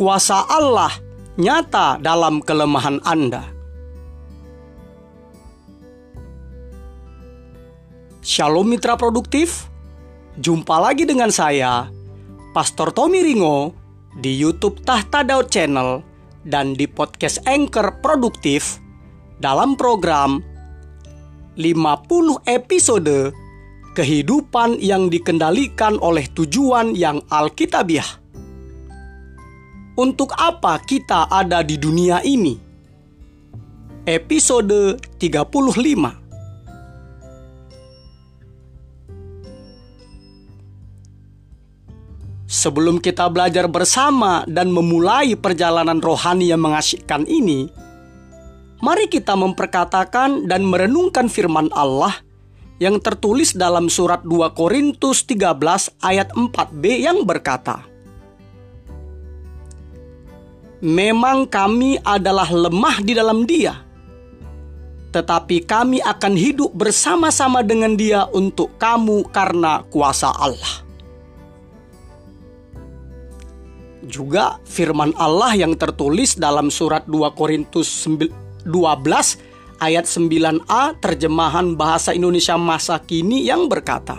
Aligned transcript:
kuasa 0.00 0.48
Allah 0.48 0.96
nyata 1.36 2.00
dalam 2.00 2.40
kelemahan 2.40 3.04
Anda. 3.04 3.44
Shalom 8.24 8.72
mitra 8.72 8.96
produktif. 8.96 9.68
Jumpa 10.40 10.80
lagi 10.80 11.04
dengan 11.04 11.28
saya, 11.28 11.92
Pastor 12.56 12.96
Tommy 12.96 13.20
Ringo 13.20 13.76
di 14.16 14.40
YouTube 14.40 14.80
Tahta 14.88 15.20
Daud 15.20 15.52
Channel 15.52 16.00
dan 16.48 16.72
di 16.72 16.88
podcast 16.88 17.44
Anchor 17.44 18.00
Produktif 18.00 18.80
dalam 19.36 19.76
program 19.76 20.40
50 21.60 22.48
episode 22.48 23.36
kehidupan 23.92 24.80
yang 24.80 25.12
dikendalikan 25.12 26.00
oleh 26.00 26.24
tujuan 26.32 26.96
yang 26.96 27.20
alkitabiah. 27.28 28.29
Untuk 30.00 30.32
apa 30.32 30.80
kita 30.80 31.28
ada 31.28 31.60
di 31.60 31.76
dunia 31.76 32.24
ini? 32.24 32.56
Episode 34.08 34.96
35 35.20 35.28
Sebelum 42.48 42.96
kita 42.96 43.28
belajar 43.28 43.68
bersama 43.68 44.40
dan 44.48 44.72
memulai 44.72 45.36
perjalanan 45.36 46.00
rohani 46.00 46.48
yang 46.48 46.64
mengasyikkan 46.64 47.28
ini, 47.28 47.68
mari 48.80 49.04
kita 49.04 49.36
memperkatakan 49.36 50.48
dan 50.48 50.64
merenungkan 50.64 51.28
firman 51.28 51.68
Allah 51.76 52.16
yang 52.80 52.96
tertulis 53.04 53.52
dalam 53.52 53.92
surat 53.92 54.24
2 54.24 54.48
Korintus 54.56 55.28
13 55.28 56.00
ayat 56.00 56.32
4b 56.32 56.84
yang 57.04 57.28
berkata, 57.28 57.89
Memang 60.80 61.44
kami 61.44 62.00
adalah 62.00 62.48
lemah 62.48 63.04
di 63.04 63.12
dalam 63.12 63.44
dia, 63.44 63.84
tetapi 65.12 65.68
kami 65.68 66.00
akan 66.00 66.34
hidup 66.40 66.72
bersama-sama 66.72 67.60
dengan 67.60 67.92
dia 67.92 68.24
untuk 68.32 68.80
kamu 68.80 69.28
karena 69.28 69.84
kuasa 69.92 70.32
Allah. 70.32 70.90
juga 74.10 74.58
firman 74.66 75.14
Allah 75.14 75.54
yang 75.54 75.78
tertulis 75.78 76.34
dalam 76.34 76.68
surat 76.68 77.06
2 77.06 77.30
Korintus 77.38 77.86
12 78.02 78.66
ayat 79.80 80.04
9a 80.04 80.82
terjemahan 80.98 81.78
bahasa 81.78 82.10
Indonesia 82.10 82.58
masa 82.58 82.98
kini 82.98 83.46
yang 83.46 83.70
berkata 83.70 84.18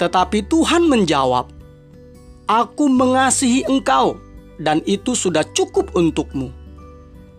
Tetapi 0.00 0.48
Tuhan 0.48 0.88
menjawab 0.88 1.52
Aku 2.48 2.88
mengasihi 2.88 3.68
engkau 3.68 4.16
dan 4.58 4.82
itu 4.84 5.14
sudah 5.14 5.46
cukup 5.54 5.94
untukmu 5.94 6.50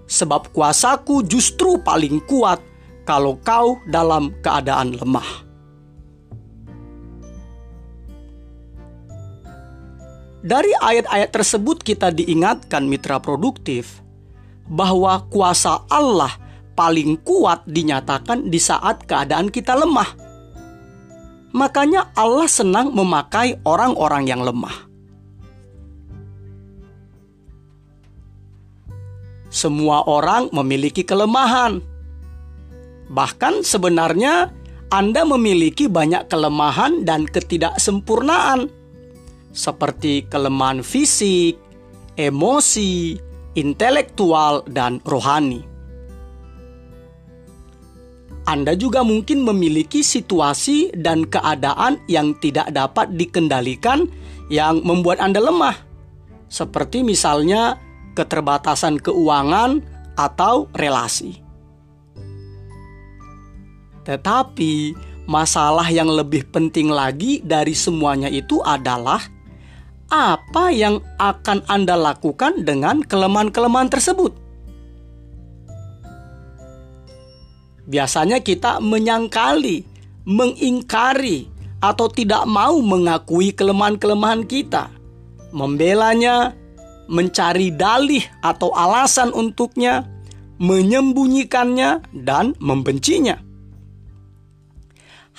Sebab 0.10 0.50
kuasaku 0.56 1.22
justru 1.28 1.78
paling 1.86 2.18
kuat 2.26 2.58
kalau 3.06 3.38
kau 3.46 3.78
dalam 3.86 4.34
keadaan 4.42 4.98
lemah 4.98 5.50
Dari 10.40 10.72
ayat-ayat 10.72 11.36
tersebut 11.36 11.84
kita 11.84 12.16
diingatkan 12.16 12.88
mitra 12.88 13.20
produktif 13.20 14.00
bahwa 14.72 15.28
kuasa 15.28 15.84
Allah 15.92 16.32
paling 16.80 17.20
kuat 17.28 17.68
dinyatakan 17.68 18.48
di 18.48 18.56
saat 18.56 19.04
keadaan 19.04 19.52
kita 19.52 19.76
lemah. 19.76 20.08
Makanya 21.52 22.16
Allah 22.16 22.48
senang 22.48 22.96
memakai 22.96 23.60
orang-orang 23.68 24.32
yang 24.32 24.40
lemah. 24.40 24.89
Semua 29.50 30.06
orang 30.06 30.54
memiliki 30.54 31.02
kelemahan. 31.02 31.82
Bahkan 33.10 33.66
sebenarnya 33.66 34.54
Anda 34.94 35.26
memiliki 35.26 35.90
banyak 35.90 36.30
kelemahan 36.30 37.06
dan 37.06 37.26
ketidaksempurnaan 37.26 38.70
seperti 39.50 40.30
kelemahan 40.30 40.86
fisik, 40.86 41.58
emosi, 42.14 43.18
intelektual, 43.58 44.62
dan 44.70 45.02
rohani. 45.06 45.66
Anda 48.50 48.74
juga 48.74 49.06
mungkin 49.06 49.46
memiliki 49.46 50.02
situasi 50.02 50.90
dan 50.98 51.30
keadaan 51.30 52.02
yang 52.10 52.34
tidak 52.42 52.74
dapat 52.74 53.14
dikendalikan 53.14 54.10
yang 54.50 54.82
membuat 54.82 55.22
Anda 55.22 55.38
lemah, 55.38 55.78
seperti 56.50 57.06
misalnya 57.06 57.78
keterbatasan 58.20 59.00
keuangan 59.00 59.80
atau 60.20 60.68
relasi. 60.76 61.40
Tetapi 64.04 64.92
masalah 65.24 65.88
yang 65.88 66.12
lebih 66.12 66.44
penting 66.52 66.92
lagi 66.92 67.40
dari 67.40 67.72
semuanya 67.72 68.28
itu 68.28 68.60
adalah 68.60 69.24
apa 70.12 70.74
yang 70.74 71.00
akan 71.22 71.64
Anda 71.70 71.96
lakukan 71.96 72.68
dengan 72.68 73.06
kelemahan-kelemahan 73.06 73.88
tersebut? 73.88 74.36
Biasanya 77.90 78.42
kita 78.44 78.84
menyangkali, 78.84 79.86
mengingkari, 80.26 81.50
atau 81.80 82.12
tidak 82.12 82.44
mau 82.44 82.76
mengakui 82.84 83.56
kelemahan-kelemahan 83.56 84.44
kita, 84.44 84.92
membelanya, 85.56 86.54
mencari 87.10 87.74
dalih 87.74 88.22
atau 88.46 88.70
alasan 88.78 89.34
untuknya, 89.34 90.06
menyembunyikannya, 90.62 92.06
dan 92.14 92.54
membencinya. 92.62 93.42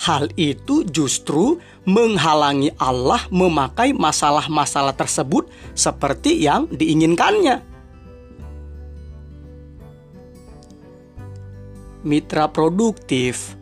Hal 0.00 0.32
itu 0.40 0.82
justru 0.88 1.60
menghalangi 1.84 2.72
Allah 2.80 3.20
memakai 3.28 3.92
masalah-masalah 3.92 4.96
tersebut 4.96 5.46
seperti 5.76 6.40
yang 6.40 6.66
diinginkannya. 6.72 7.60
Mitra 12.00 12.48
produktif, 12.48 13.60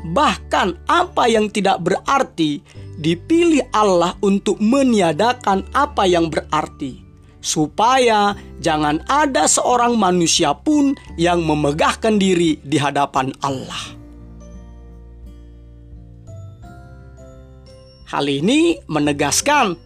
Bahkan 0.00 0.88
apa 0.88 1.24
yang 1.28 1.48
tidak 1.48 1.80
berarti 1.80 2.60
dipilih 3.00 3.64
Allah 3.72 4.12
untuk 4.20 4.60
meniadakan 4.60 5.64
apa 5.72 6.04
yang 6.04 6.28
berarti 6.28 7.09
supaya 7.40 8.36
jangan 8.60 9.00
ada 9.08 9.48
seorang 9.48 9.96
manusia 9.96 10.52
pun 10.52 10.92
yang 11.16 11.44
memegahkan 11.44 12.20
diri 12.20 12.60
di 12.60 12.76
hadapan 12.76 13.32
Allah. 13.40 14.00
Hal 18.10 18.26
ini 18.26 18.74
menegaskan 18.90 19.78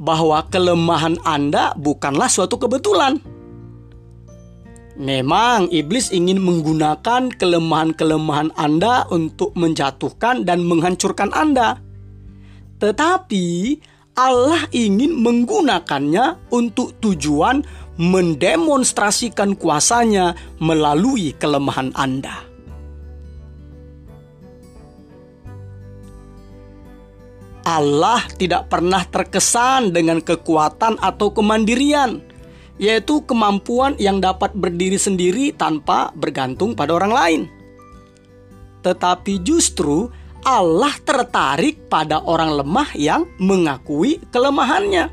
bahwa 0.00 0.40
kelemahan 0.48 1.20
Anda 1.22 1.76
bukanlah 1.76 2.32
suatu 2.32 2.56
kebetulan. 2.56 3.20
Memang 5.00 5.68
iblis 5.72 6.12
ingin 6.12 6.40
menggunakan 6.40 7.32
kelemahan-kelemahan 7.36 8.52
Anda 8.56 9.04
untuk 9.12 9.52
menjatuhkan 9.56 10.48
dan 10.48 10.64
menghancurkan 10.64 11.32
Anda. 11.32 11.76
Tetapi 12.80 13.46
Allah 14.18 14.66
ingin 14.74 15.22
menggunakannya 15.22 16.50
untuk 16.50 16.98
tujuan 16.98 17.62
mendemonstrasikan 18.00 19.54
kuasanya 19.54 20.34
melalui 20.58 21.36
kelemahan 21.36 21.92
Anda. 21.92 22.50
Allah 27.60 28.24
tidak 28.34 28.72
pernah 28.72 29.04
terkesan 29.04 29.92
dengan 29.92 30.18
kekuatan 30.24 30.96
atau 30.98 31.30
kemandirian, 31.30 32.18
yaitu 32.80 33.22
kemampuan 33.28 33.94
yang 34.00 34.18
dapat 34.18 34.56
berdiri 34.56 34.96
sendiri 34.96 35.52
tanpa 35.54 36.10
bergantung 36.16 36.72
pada 36.72 36.96
orang 36.96 37.12
lain. 37.12 37.42
Tetapi 38.80 39.44
justru 39.44 40.08
Allah 40.44 40.92
tertarik 41.04 41.88
pada 41.92 42.24
orang 42.24 42.64
lemah 42.64 42.90
yang 42.96 43.28
mengakui 43.36 44.20
kelemahannya. 44.32 45.12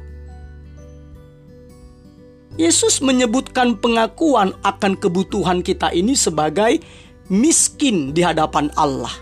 Yesus 2.58 3.06
menyebutkan 3.06 3.78
pengakuan 3.78 4.58
akan 4.66 4.98
kebutuhan 4.98 5.62
kita 5.62 5.94
ini 5.94 6.18
sebagai 6.18 6.82
miskin 7.30 8.16
di 8.18 8.26
hadapan 8.26 8.74
Allah. 8.74 9.14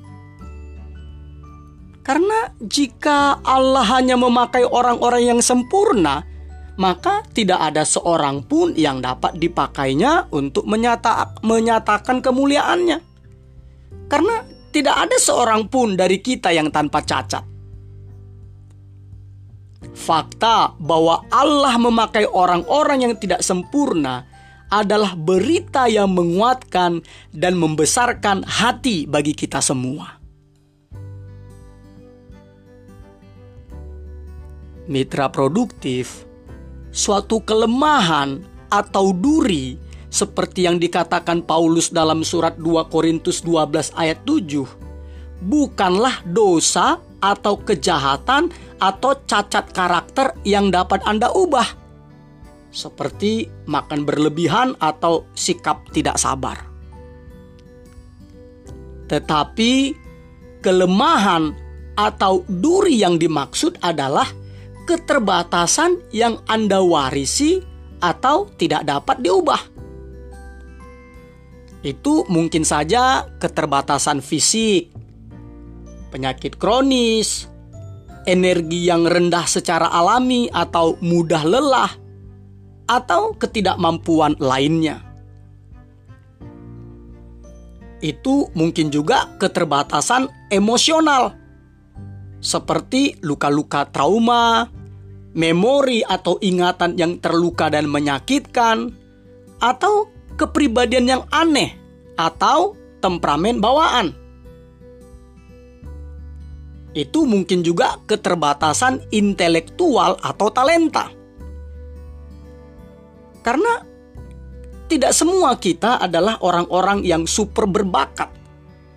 Karena 2.02 2.50
jika 2.58 3.38
Allah 3.46 3.86
hanya 4.00 4.18
memakai 4.18 4.66
orang-orang 4.66 5.30
yang 5.30 5.42
sempurna, 5.46 6.26
maka 6.80 7.22
tidak 7.36 7.60
ada 7.60 7.86
seorang 7.86 8.42
pun 8.42 8.74
yang 8.74 9.04
dapat 9.04 9.38
dipakainya 9.38 10.32
untuk 10.34 10.66
menyata, 10.66 11.38
menyatakan 11.46 12.24
kemuliaannya. 12.24 12.98
Karena 14.10 14.42
tidak 14.69 14.95
ada 15.10 15.18
seorang 15.18 15.66
pun 15.66 15.98
dari 15.98 16.21
kita 16.21 16.54
yang 16.54 16.69
tanpa 16.69 17.01
cacat. 17.01 17.42
Fakta 20.00 20.77
bahwa 20.80 21.25
Allah 21.33 21.75
memakai 21.75 22.30
orang-orang 22.30 23.10
yang 23.10 23.13
tidak 23.18 23.42
sempurna 23.42 24.24
adalah 24.69 25.18
berita 25.18 25.89
yang 25.89 26.13
menguatkan 26.13 27.01
dan 27.33 27.57
membesarkan 27.57 28.45
hati 28.45 29.10
bagi 29.10 29.33
kita 29.33 29.60
semua. 29.60 30.21
Mitra 34.89 35.30
produktif, 35.30 36.25
suatu 36.89 37.42
kelemahan 37.45 38.42
atau 38.69 39.13
duri 39.13 39.89
seperti 40.10 40.66
yang 40.66 40.82
dikatakan 40.82 41.46
Paulus 41.46 41.94
dalam 41.94 42.26
surat 42.26 42.58
2 42.58 42.90
Korintus 42.90 43.46
12 43.46 43.94
ayat 43.94 44.26
7 44.26 45.46
bukanlah 45.46 46.26
dosa 46.28 47.00
atau 47.20 47.60
kejahatan 47.62 48.50
atau 48.80 49.12
cacat 49.28 49.70
karakter 49.72 50.36
yang 50.44 50.72
dapat 50.74 51.04
Anda 51.06 51.32
ubah 51.32 51.68
seperti 52.70 53.50
makan 53.66 54.06
berlebihan 54.06 54.78
atau 54.78 55.26
sikap 55.34 55.90
tidak 55.90 56.22
sabar. 56.22 56.70
Tetapi 59.10 59.72
kelemahan 60.62 61.58
atau 61.98 62.46
duri 62.46 63.02
yang 63.02 63.18
dimaksud 63.18 63.82
adalah 63.82 64.30
keterbatasan 64.86 66.14
yang 66.14 66.40
Anda 66.46 66.80
warisi 66.80 67.58
atau 68.00 68.48
tidak 68.56 68.86
dapat 68.86 69.20
diubah. 69.26 69.79
Itu 71.80 72.28
mungkin 72.28 72.68
saja 72.68 73.24
keterbatasan 73.40 74.20
fisik, 74.20 74.92
penyakit 76.12 76.60
kronis, 76.60 77.48
energi 78.28 78.92
yang 78.92 79.07
rendah 79.07 79.48
secara 79.48 79.88
alami 79.88 80.52
atau 80.52 81.00
mudah 81.00 81.44
lelah, 81.48 81.92
atau 82.90 83.31
ketidakmampuan 83.38 84.36
lainnya. 84.44 85.00
Itu 88.04 88.52
mungkin 88.56 88.92
juga 88.92 89.31
keterbatasan 89.40 90.52
emosional, 90.52 91.36
seperti 92.44 93.19
luka-luka 93.24 93.88
trauma, 93.88 94.68
memori 95.31 96.04
atau 96.04 96.40
ingatan 96.44 97.00
yang 97.00 97.24
terluka 97.24 97.71
dan 97.71 97.88
menyakitkan, 97.88 98.92
atau 99.59 100.07
kepribadian 100.40 101.06
yang 101.06 101.24
aneh, 101.28 101.76
atau 102.16 102.80
temperamen 103.04 103.60
bawaan. 103.60 104.16
Itu 106.96 107.28
mungkin 107.28 107.62
juga 107.62 108.00
keterbatasan 108.08 109.12
intelektual 109.12 110.16
atau 110.24 110.48
talenta. 110.50 111.12
Karena 113.44 113.84
tidak 114.90 115.14
semua 115.14 115.54
kita 115.60 116.02
adalah 116.02 116.42
orang-orang 116.42 117.06
yang 117.06 117.30
super 117.30 117.69
berbakat, 117.69 118.31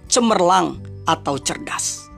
cemerlang, 0.09 0.81
atau 1.05 1.37
cerdas. 1.37 2.12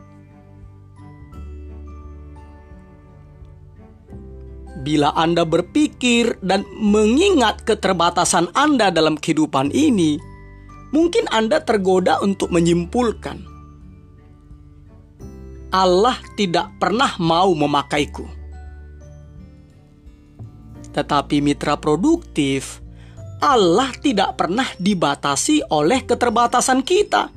Bila 4.85 5.17
Anda 5.17 5.49
berpikir 5.49 6.45
dan 6.45 6.69
mengingat 6.77 7.65
keterbatasan 7.65 8.53
Anda 8.53 8.93
dalam 8.93 9.17
kehidupan 9.17 9.73
ini, 9.73 10.21
mungkin 10.93 11.25
Anda 11.33 11.65
tergoda 11.65 12.21
untuk 12.21 12.53
menyimpulkan, 12.53 13.41
"Allah 15.73 16.21
tidak 16.37 16.69
pernah 16.77 17.17
mau 17.17 17.57
memakaiku." 17.57 18.29
Tetapi 20.93 21.41
mitra 21.41 21.81
produktif, 21.81 22.85
Allah 23.41 23.89
tidak 24.05 24.37
pernah 24.37 24.69
dibatasi 24.77 25.65
oleh 25.73 26.05
keterbatasan 26.05 26.85
kita. 26.85 27.33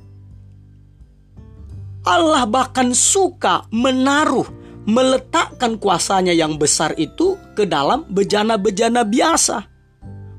Allah 2.03 2.43
bahkan 2.43 2.91
suka 2.91 3.67
menaruh, 3.71 4.47
meletakkan 4.87 5.75
kuasanya 5.75 6.31
yang 6.31 6.55
besar 6.55 6.95
itu 6.95 7.35
ke 7.53 7.67
dalam 7.67 8.07
bejana-bejana 8.07 9.03
biasa. 9.03 9.67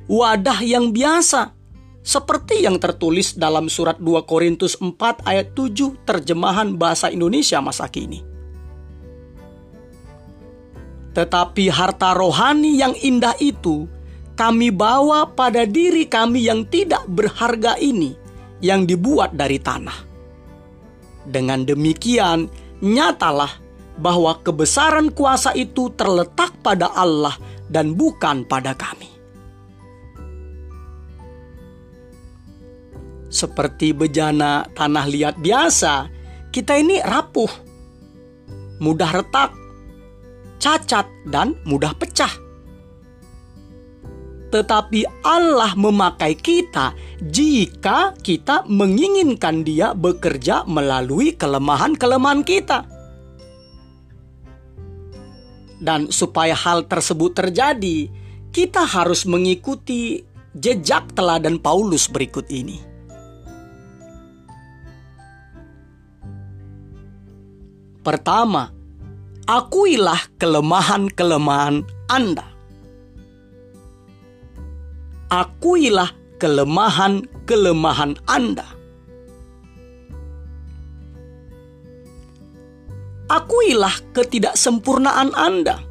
Wadah 0.08 0.64
yang 0.64 0.88
biasa, 0.88 1.52
seperti 2.00 2.64
yang 2.64 2.80
tertulis 2.80 3.36
dalam 3.36 3.68
surat 3.68 4.00
2 4.00 4.24
Korintus 4.24 4.80
4 4.80 5.28
ayat 5.28 5.52
7 5.52 6.08
terjemahan 6.08 6.72
bahasa 6.80 7.12
Indonesia 7.12 7.60
masa 7.60 7.84
kini. 7.92 8.24
Tetapi 11.12 11.68
harta 11.68 12.16
rohani 12.16 12.80
yang 12.80 12.96
indah 12.96 13.36
itu 13.36 13.84
kami 14.32 14.72
bawa 14.72 15.28
pada 15.36 15.68
diri 15.68 16.08
kami 16.08 16.48
yang 16.48 16.64
tidak 16.64 17.04
berharga 17.04 17.76
ini, 17.76 18.16
yang 18.64 18.88
dibuat 18.88 19.36
dari 19.36 19.60
tanah. 19.60 20.08
Dengan 21.28 21.68
demikian, 21.68 22.48
nyatalah 22.80 23.67
bahwa 23.98 24.38
kebesaran 24.40 25.10
kuasa 25.12 25.52
itu 25.58 25.90
terletak 25.92 26.54
pada 26.62 26.94
Allah 26.94 27.34
dan 27.66 27.98
bukan 27.98 28.46
pada 28.46 28.72
kami. 28.78 29.10
Seperti 33.28 33.92
bejana 33.92 34.64
tanah 34.72 35.04
liat 35.04 35.36
biasa, 35.36 36.08
kita 36.48 36.80
ini 36.80 36.96
rapuh, 37.04 37.52
mudah 38.80 39.10
retak, 39.12 39.52
cacat, 40.56 41.04
dan 41.28 41.52
mudah 41.68 41.92
pecah 41.92 42.48
tetapi 44.48 45.04
Allah 45.24 45.76
memakai 45.76 46.32
kita 46.32 46.96
jika 47.20 48.16
kita 48.24 48.64
menginginkan 48.64 49.60
Dia 49.64 49.92
bekerja 49.92 50.64
melalui 50.64 51.36
kelemahan-kelemahan 51.36 52.42
kita. 52.44 52.97
Dan 55.78 56.10
supaya 56.10 56.58
hal 56.58 56.90
tersebut 56.90 57.38
terjadi, 57.38 58.10
kita 58.50 58.82
harus 58.82 59.22
mengikuti 59.22 60.26
jejak 60.58 61.14
teladan 61.14 61.62
Paulus 61.62 62.10
berikut 62.10 62.50
ini. 62.50 62.82
Pertama, 68.02 68.72
akuilah 69.46 70.18
kelemahan-kelemahan 70.40 71.86
Anda 72.08 72.58
akuilah 75.28 76.10
kelemahan-kelemahan 76.40 78.16
Anda. 78.24 78.77
Akuilah 83.28 83.92
ketidaksempurnaan 84.16 85.36
Anda. 85.36 85.84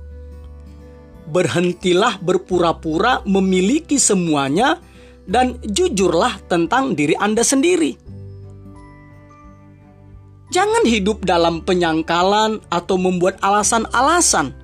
Berhentilah 1.29 2.17
berpura-pura 2.17 3.21
memiliki 3.29 4.01
semuanya 4.01 4.81
dan 5.29 5.61
jujurlah 5.61 6.41
tentang 6.49 6.97
diri 6.97 7.13
Anda 7.13 7.45
sendiri. 7.45 7.93
Jangan 10.49 10.89
hidup 10.89 11.29
dalam 11.29 11.61
penyangkalan 11.61 12.57
atau 12.73 12.97
membuat 12.97 13.37
alasan-alasan, 13.45 14.57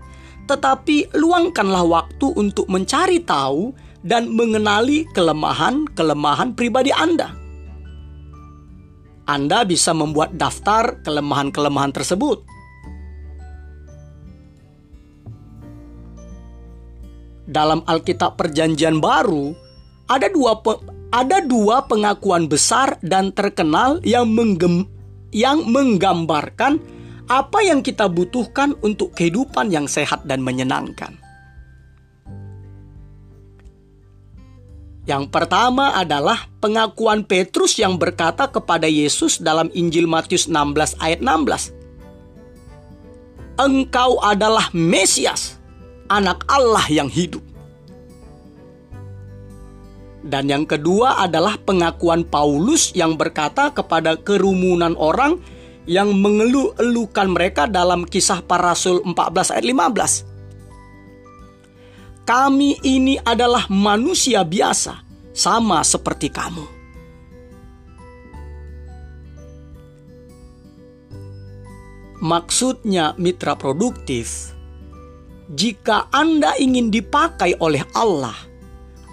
tetapi 0.49 1.13
luangkanlah 1.13 1.85
waktu 1.85 2.25
untuk 2.33 2.65
mencari 2.73 3.21
tahu 3.21 3.69
dan 4.01 4.33
mengenali 4.33 5.05
kelemahan-kelemahan 5.13 6.57
pribadi 6.57 6.89
Anda. 6.89 7.37
Anda 9.29 9.61
bisa 9.61 9.93
membuat 9.93 10.41
daftar 10.41 11.05
kelemahan-kelemahan 11.05 11.93
tersebut. 11.93 12.62
Dalam 17.53 17.85
Alkitab 17.85 18.33
Perjanjian 18.33 18.97
Baru, 18.97 19.53
ada 20.09 20.25
dua 20.25 20.57
pe, 20.65 20.73
ada 21.13 21.37
dua 21.45 21.85
pengakuan 21.85 22.49
besar 22.49 22.97
dan 23.05 23.29
terkenal 23.29 24.01
yang 24.01 24.25
menggem, 24.33 24.89
yang 25.29 25.61
menggambarkan 25.69 26.81
apa 27.29 27.59
yang 27.61 27.85
kita 27.85 28.09
butuhkan 28.09 28.73
untuk 28.81 29.13
kehidupan 29.13 29.69
yang 29.69 29.85
sehat 29.85 30.25
dan 30.25 30.41
menyenangkan. 30.41 31.13
Yang 35.03 35.35
pertama 35.35 35.99
adalah 35.99 36.47
pengakuan 36.63 37.27
Petrus 37.27 37.75
yang 37.75 37.99
berkata 37.99 38.47
kepada 38.47 38.87
Yesus 38.87 39.35
dalam 39.37 39.67
Injil 39.75 40.07
Matius 40.07 40.47
16 40.47 40.95
ayat 41.03 41.19
16. 41.19 41.75
Engkau 43.59 44.17
adalah 44.23 44.71
Mesias, 44.71 45.59
anak 46.09 46.43
Allah 46.47 46.83
yang 46.89 47.07
hidup. 47.11 47.43
Dan 50.23 50.47
yang 50.47 50.63
kedua 50.63 51.19
adalah 51.19 51.59
pengakuan 51.59 52.23
Paulus 52.23 52.95
yang 52.95 53.19
berkata 53.19 53.75
kepada 53.75 54.15
kerumunan 54.15 54.95
orang 54.95 55.39
yang 55.83 56.15
mengeluh-elukan 56.15 57.27
mereka 57.27 57.67
dalam 57.67 58.07
kisah 58.07 58.39
para 58.39 58.71
rasul 58.71 59.03
14 59.03 59.51
ayat 59.51 59.65
15 59.67 60.33
kami 62.23 62.79
ini 62.87 63.19
adalah 63.19 63.67
manusia 63.67 64.47
biasa, 64.47 65.03
sama 65.35 65.83
seperti 65.83 66.31
kamu. 66.31 66.63
Maksudnya, 72.23 73.11
mitra 73.19 73.59
produktif, 73.59 74.52
jika 75.51 76.07
Anda 76.13 76.55
ingin 76.55 76.87
dipakai 76.87 77.59
oleh 77.59 77.83
Allah, 77.91 78.35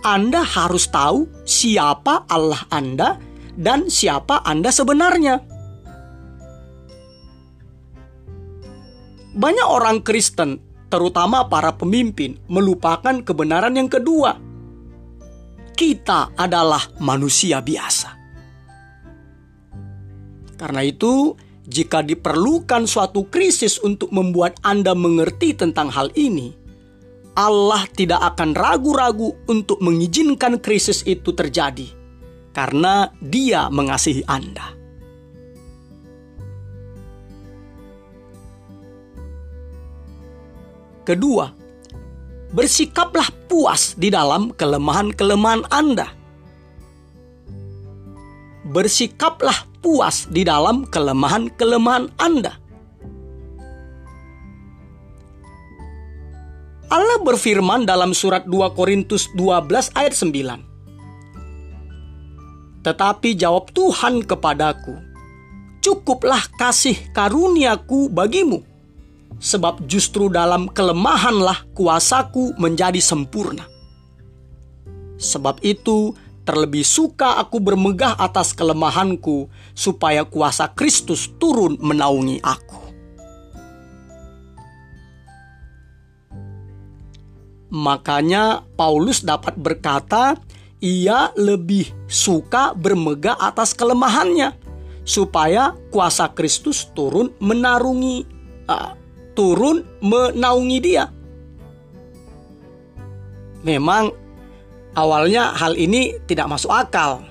Anda 0.06 0.46
harus 0.46 0.86
tahu 0.86 1.26
siapa 1.42 2.30
Allah 2.30 2.62
Anda 2.70 3.18
dan 3.58 3.90
siapa 3.90 4.46
Anda 4.46 4.70
sebenarnya. 4.70 5.42
Banyak 9.30 9.68
orang 9.70 10.02
Kristen 10.02 10.58
terutama 10.90 11.46
para 11.46 11.78
pemimpin, 11.78 12.36
melupakan 12.50 13.22
kebenaran 13.22 13.78
yang 13.78 13.86
kedua. 13.86 14.34
Kita 15.72 16.34
adalah 16.34 16.82
manusia 16.98 17.62
biasa. 17.62 18.10
Karena 20.58 20.84
itu, 20.84 21.32
jika 21.70 22.02
diperlukan 22.02 22.90
suatu 22.90 23.30
krisis 23.30 23.78
untuk 23.78 24.10
membuat 24.10 24.58
Anda 24.66 24.90
mengerti 24.98 25.54
tentang 25.54 25.94
hal 25.94 26.10
ini, 26.18 26.50
Allah 27.38 27.86
tidak 27.94 28.34
akan 28.34 28.58
ragu-ragu 28.58 29.38
untuk 29.46 29.78
mengizinkan 29.78 30.58
krisis 30.58 31.06
itu 31.06 31.30
terjadi, 31.30 31.86
karena 32.50 33.14
Dia 33.22 33.70
mengasihi 33.70 34.26
Anda. 34.26 34.74
Kedua, 41.06 41.54
bersikaplah 42.50 43.30
puas 43.46 43.94
di 43.94 44.10
dalam 44.10 44.50
kelemahan-kelemahan 44.58 45.70
Anda. 45.70 46.10
Bersikaplah 48.66 49.69
puas 49.80 50.28
di 50.28 50.44
dalam 50.44 50.84
kelemahan-kelemahan 50.86 52.12
Anda. 52.20 52.60
Allah 56.90 57.22
berfirman 57.22 57.86
dalam 57.86 58.10
surat 58.12 58.46
2 58.50 58.74
Korintus 58.74 59.30
12 59.38 59.94
ayat 59.94 60.14
9. 60.14 60.58
Tetapi 62.80 63.36
jawab 63.36 63.68
Tuhan 63.70 64.24
kepadaku, 64.24 64.96
cukuplah 65.84 66.40
kasih 66.58 66.96
karuniaku 67.12 68.08
bagimu 68.10 68.64
sebab 69.40 69.88
justru 69.88 70.28
dalam 70.28 70.68
kelemahanlah 70.68 71.64
kuasaku 71.72 72.52
menjadi 72.60 73.00
sempurna. 73.00 73.64
Sebab 75.20 75.60
itu, 75.64 76.12
terlebih 76.44 76.82
suka 76.82 77.38
aku 77.38 77.60
bermegah 77.60 78.16
atas 78.16 78.56
kelemahanku, 78.56 79.46
supaya 79.76 80.24
kuasa 80.26 80.72
Kristus 80.72 81.30
turun 81.38 81.76
menaungi 81.80 82.40
aku. 82.42 82.80
Makanya, 87.70 88.66
Paulus 88.74 89.22
dapat 89.22 89.54
berkata, 89.54 90.34
ia 90.82 91.30
lebih 91.38 91.86
suka 92.10 92.74
bermegah 92.74 93.38
atas 93.38 93.76
kelemahannya, 93.78 94.58
supaya 95.06 95.78
kuasa 95.94 96.34
Kristus 96.34 96.90
turun 96.96 97.30
menarungi 97.38 98.26
uh, 98.66 98.92
turun 99.38 99.86
menaungi 100.02 100.78
dia. 100.82 101.06
Memang 103.62 104.10
awalnya 105.00 105.56
hal 105.56 105.72
ini 105.80 106.20
tidak 106.28 106.52
masuk 106.52 106.68
akal 106.68 107.24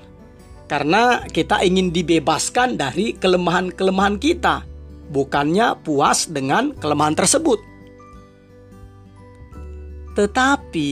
karena 0.65 1.21
kita 1.29 1.61
ingin 1.61 1.93
dibebaskan 1.93 2.77
dari 2.77 3.13
kelemahan-kelemahan 3.17 4.17
kita, 4.17 4.65
bukannya 5.09 5.77
puas 5.81 6.29
dengan 6.29 6.73
kelemahan 6.77 7.17
tersebut. 7.17 7.61
Tetapi 10.13 10.89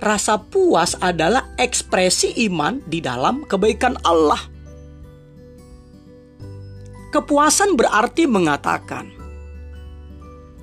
rasa 0.00 0.40
puas 0.40 0.96
adalah 1.00 1.52
ekspresi 1.56 2.36
iman 2.48 2.80
di 2.84 3.00
dalam 3.00 3.44
kebaikan 3.44 3.96
Allah. 4.04 4.40
Kepuasan 7.12 7.78
berarti 7.78 8.26
mengatakan, 8.26 9.06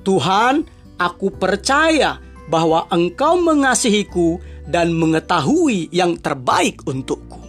Tuhan, 0.03 0.81
Aku 1.01 1.33
percaya 1.33 2.21
bahwa 2.45 2.85
Engkau 2.93 3.41
mengasihiku 3.41 4.37
dan 4.69 4.93
mengetahui 4.93 5.89
yang 5.89 6.17
terbaik 6.19 6.83
untukku. 6.85 7.41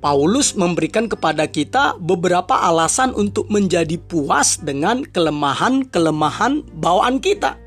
Paulus 0.00 0.56
memberikan 0.56 1.12
kepada 1.12 1.44
kita 1.44 2.00
beberapa 2.00 2.56
alasan 2.56 3.12
untuk 3.12 3.52
menjadi 3.52 4.00
puas 4.00 4.56
dengan 4.56 5.04
kelemahan-kelemahan 5.04 6.64
bawaan 6.72 7.20
kita. 7.20 7.60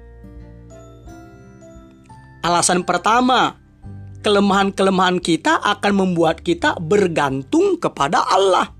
Alasan 2.41 2.81
pertama, 2.89 3.61
kelemahan-kelemahan 4.25 5.21
kita 5.21 5.61
akan 5.61 5.93
membuat 5.93 6.41
kita 6.41 6.73
bergantung 6.81 7.77
kepada 7.77 8.25
Allah. 8.25 8.73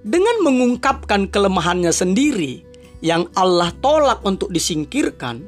Dengan 0.00 0.40
mengungkapkan 0.40 1.28
kelemahannya 1.28 1.92
sendiri 1.92 2.73
yang 3.04 3.28
Allah 3.36 3.68
tolak 3.84 4.24
untuk 4.24 4.48
disingkirkan, 4.48 5.44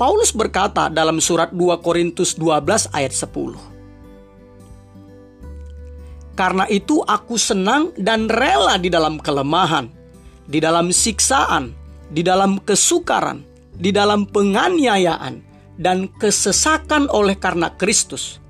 Paulus 0.00 0.32
berkata 0.32 0.88
dalam 0.88 1.20
surat 1.20 1.52
2 1.52 1.84
Korintus 1.84 2.40
12 2.40 2.88
ayat 2.96 3.12
10. 3.12 3.52
Karena 6.32 6.64
itu 6.70 7.04
aku 7.04 7.36
senang 7.36 7.92
dan 8.00 8.32
rela 8.32 8.80
di 8.80 8.88
dalam 8.88 9.20
kelemahan, 9.20 9.92
di 10.48 10.56
dalam 10.56 10.88
siksaan, 10.88 11.76
di 12.08 12.24
dalam 12.24 12.62
kesukaran, 12.64 13.44
di 13.76 13.92
dalam 13.92 14.24
penganiayaan, 14.24 15.44
dan 15.76 16.08
kesesakan 16.16 17.12
oleh 17.12 17.36
karena 17.36 17.74
Kristus. 17.76 18.40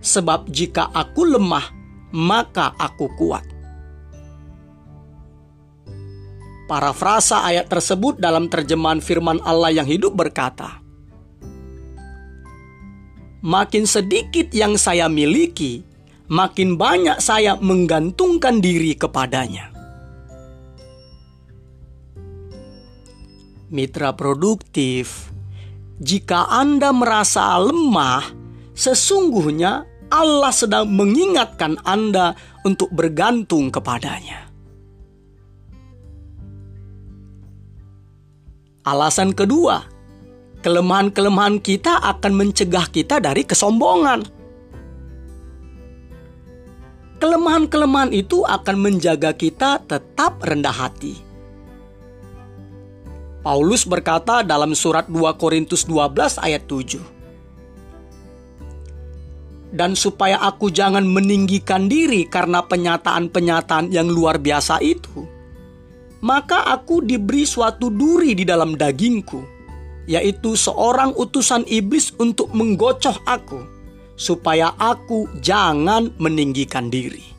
Sebab 0.00 0.48
jika 0.48 0.88
aku 0.94 1.28
lemah, 1.28 1.68
maka 2.14 2.72
aku 2.78 3.10
kuat. 3.18 3.51
Parafrasa 6.72 7.44
ayat 7.44 7.68
tersebut 7.68 8.16
dalam 8.16 8.48
terjemahan 8.48 9.04
firman 9.04 9.44
Allah 9.44 9.68
yang 9.68 9.84
hidup 9.84 10.16
berkata, 10.16 10.80
Makin 13.44 13.84
sedikit 13.84 14.48
yang 14.56 14.80
saya 14.80 15.04
miliki, 15.04 15.84
makin 16.32 16.80
banyak 16.80 17.20
saya 17.20 17.60
menggantungkan 17.60 18.64
diri 18.64 18.96
kepadanya. 18.96 19.68
Mitra 23.68 24.16
produktif, 24.16 25.28
jika 26.00 26.48
Anda 26.48 26.88
merasa 26.96 27.52
lemah, 27.60 28.32
sesungguhnya 28.72 29.84
Allah 30.08 30.52
sedang 30.56 30.88
mengingatkan 30.88 31.84
Anda 31.84 32.32
untuk 32.64 32.88
bergantung 32.96 33.68
kepadanya. 33.68 34.51
Alasan 38.82 39.30
kedua, 39.30 39.86
kelemahan-kelemahan 40.66 41.62
kita 41.62 42.02
akan 42.02 42.32
mencegah 42.34 42.86
kita 42.90 43.22
dari 43.22 43.46
kesombongan 43.46 44.42
kelemahan-kelemahan 47.22 48.10
itu 48.10 48.42
akan 48.42 48.82
menjaga 48.82 49.30
kita 49.30 49.78
tetap 49.86 50.42
rendah 50.42 50.74
hati. 50.74 51.14
Paulus 53.46 53.86
berkata 53.86 54.42
dalam 54.42 54.74
surat 54.74 55.06
2 55.06 55.38
Korintus 55.38 55.86
12 55.86 56.42
ayat 56.42 56.66
7. 56.66 56.98
Dan 59.70 59.94
supaya 59.94 60.42
aku 60.42 60.74
jangan 60.74 61.06
meninggikan 61.06 61.86
diri 61.86 62.26
karena 62.26 62.66
penyataan-penyataan 62.66 63.94
yang 63.94 64.10
luar 64.10 64.42
biasa 64.42 64.82
itu, 64.82 65.22
maka 66.22 66.64
aku 66.70 67.02
diberi 67.02 67.42
suatu 67.42 67.90
duri 67.90 68.38
di 68.38 68.46
dalam 68.46 68.78
dagingku, 68.78 69.42
yaitu 70.06 70.54
seorang 70.54 71.12
utusan 71.18 71.66
iblis 71.66 72.14
untuk 72.22 72.54
menggocoh 72.54 73.18
aku 73.26 73.60
supaya 74.14 74.70
aku 74.78 75.26
jangan 75.42 76.14
meninggikan 76.22 76.88
diri. 76.88 77.34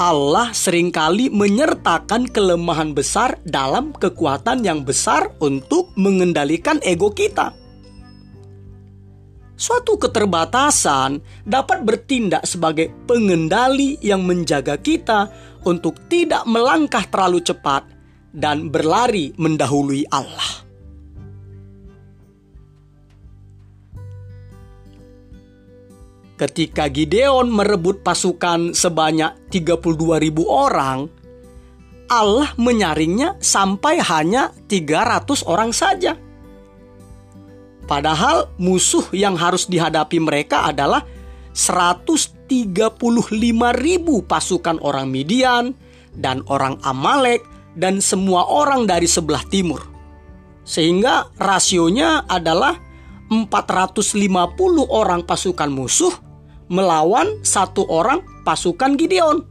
Allah 0.00 0.48
sering 0.56 0.88
kali 0.88 1.28
menyertakan 1.28 2.24
kelemahan 2.24 2.96
besar 2.96 3.36
dalam 3.44 3.92
kekuatan 3.92 4.64
yang 4.64 4.80
besar 4.80 5.36
untuk 5.44 5.92
mengendalikan 5.92 6.80
ego 6.80 7.12
kita. 7.12 7.52
Suatu 9.60 10.00
keterbatasan 10.00 11.20
dapat 11.44 11.84
bertindak 11.84 12.48
sebagai 12.48 12.88
pengendali 13.04 14.00
yang 14.00 14.24
menjaga 14.24 14.80
kita 14.80 15.28
untuk 15.68 16.08
tidak 16.08 16.48
melangkah 16.48 17.04
terlalu 17.04 17.44
cepat 17.44 17.84
dan 18.32 18.72
berlari 18.72 19.36
mendahului 19.36 20.08
Allah. 20.08 20.64
Ketika 26.40 26.88
Gideon 26.88 27.52
merebut 27.52 28.00
pasukan 28.00 28.72
sebanyak 28.72 29.52
32 29.52 30.24
ribu 30.24 30.48
orang, 30.48 31.04
Allah 32.08 32.48
menyaringnya 32.56 33.36
sampai 33.44 34.00
hanya 34.00 34.56
300 34.72 35.44
orang 35.44 35.68
saja. 35.76 36.29
Padahal 37.90 38.46
musuh 38.54 39.02
yang 39.10 39.34
harus 39.34 39.66
dihadapi 39.66 40.22
mereka 40.22 40.70
adalah 40.70 41.02
135 41.50 42.86
ribu 43.82 44.22
pasukan 44.22 44.78
orang 44.78 45.10
Midian 45.10 45.74
dan 46.14 46.46
orang 46.46 46.78
Amalek 46.86 47.42
dan 47.74 47.98
semua 47.98 48.46
orang 48.46 48.86
dari 48.86 49.10
sebelah 49.10 49.42
timur. 49.50 49.82
Sehingga 50.62 51.34
rasionya 51.34 52.30
adalah 52.30 52.78
450 53.26 54.22
orang 54.86 55.26
pasukan 55.26 55.70
musuh 55.74 56.14
melawan 56.70 57.42
satu 57.42 57.90
orang 57.90 58.22
pasukan 58.46 58.94
Gideon. 58.94 59.42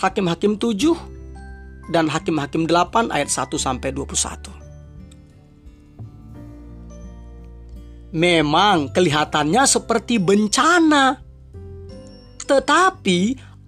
Hakim-hakim 0.00 0.56
7 0.56 1.92
dan 1.92 2.08
Hakim-hakim 2.08 2.64
8 2.64 3.12
ayat 3.12 3.28
1 3.28 3.60
sampai 3.60 3.92
21. 3.92 4.61
Memang 8.12 8.92
kelihatannya 8.92 9.64
seperti 9.64 10.20
bencana. 10.20 11.16
Tetapi 12.44 13.20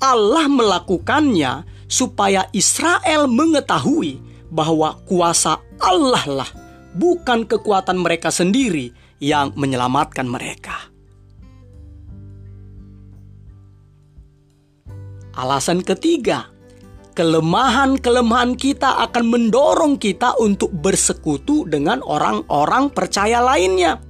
Allah 0.04 0.46
melakukannya 0.52 1.64
supaya 1.88 2.44
Israel 2.52 3.24
mengetahui 3.24 4.20
bahwa 4.52 5.00
kuasa 5.08 5.64
Allah 5.80 6.24
lah 6.28 6.50
bukan 6.92 7.48
kekuatan 7.48 8.04
mereka 8.04 8.28
sendiri 8.28 8.92
yang 9.18 9.56
menyelamatkan 9.56 10.28
mereka. 10.28 10.92
Alasan 15.34 15.82
ketiga, 15.82 16.46
kelemahan-kelemahan 17.16 18.54
kita 18.54 19.02
akan 19.08 19.24
mendorong 19.32 19.98
kita 19.98 20.36
untuk 20.38 20.70
bersekutu 20.70 21.66
dengan 21.66 22.04
orang-orang 22.04 22.92
percaya 22.92 23.40
lainnya. 23.40 24.03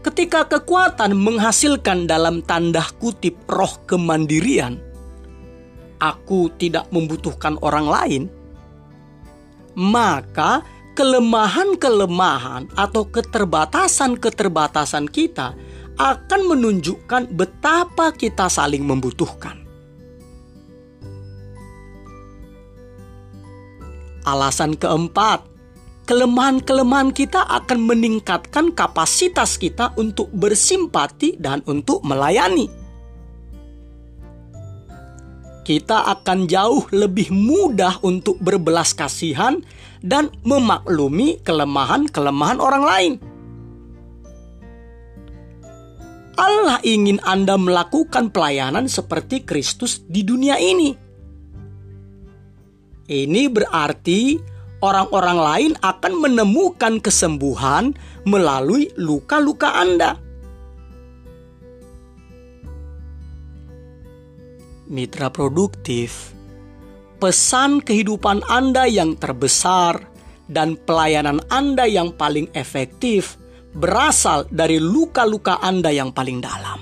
Ketika 0.00 0.48
kekuatan 0.48 1.12
menghasilkan 1.12 2.08
dalam 2.08 2.40
tanda 2.40 2.80
kutip 2.96 3.36
roh 3.44 3.84
kemandirian, 3.84 4.80
aku 6.00 6.48
tidak 6.56 6.88
membutuhkan 6.88 7.60
orang 7.60 7.84
lain, 7.84 8.22
maka 9.76 10.64
kelemahan-kelemahan 10.96 12.72
atau 12.80 13.04
keterbatasan-keterbatasan 13.12 15.04
kita 15.12 15.52
akan 16.00 16.40
menunjukkan 16.48 17.36
betapa 17.36 18.16
kita 18.16 18.48
saling 18.48 18.88
membutuhkan. 18.88 19.60
Alasan 24.24 24.80
keempat, 24.80 25.44
kelemahan-kelemahan 26.10 27.14
kita 27.14 27.46
akan 27.46 27.86
meningkatkan 27.86 28.74
kapasitas 28.74 29.54
kita 29.54 29.94
untuk 29.94 30.26
bersimpati 30.34 31.38
dan 31.38 31.62
untuk 31.70 32.02
melayani. 32.02 32.66
Kita 35.62 36.10
akan 36.10 36.50
jauh 36.50 36.82
lebih 36.90 37.30
mudah 37.30 38.02
untuk 38.02 38.42
berbelas 38.42 38.90
kasihan 38.90 39.62
dan 40.02 40.34
memaklumi 40.42 41.46
kelemahan-kelemahan 41.46 42.58
orang 42.58 42.82
lain. 42.82 43.12
Allah 46.34 46.82
ingin 46.82 47.22
Anda 47.22 47.54
melakukan 47.54 48.34
pelayanan 48.34 48.90
seperti 48.90 49.46
Kristus 49.46 50.02
di 50.10 50.26
dunia 50.26 50.58
ini. 50.58 50.90
Ini 53.06 53.42
berarti 53.46 54.49
orang-orang 54.80 55.38
lain 55.38 55.72
akan 55.84 56.12
menemukan 56.20 57.00
kesembuhan 57.00 57.92
melalui 58.24 58.88
luka-luka 58.96 59.76
Anda. 59.76 60.16
Mitra 64.90 65.30
produktif, 65.30 66.34
pesan 67.22 67.78
kehidupan 67.78 68.42
Anda 68.50 68.90
yang 68.90 69.14
terbesar 69.14 70.02
dan 70.50 70.74
pelayanan 70.82 71.38
Anda 71.46 71.86
yang 71.86 72.18
paling 72.18 72.50
efektif 72.58 73.38
berasal 73.70 74.50
dari 74.50 74.82
luka-luka 74.82 75.62
Anda 75.62 75.94
yang 75.94 76.10
paling 76.10 76.42
dalam. 76.42 76.80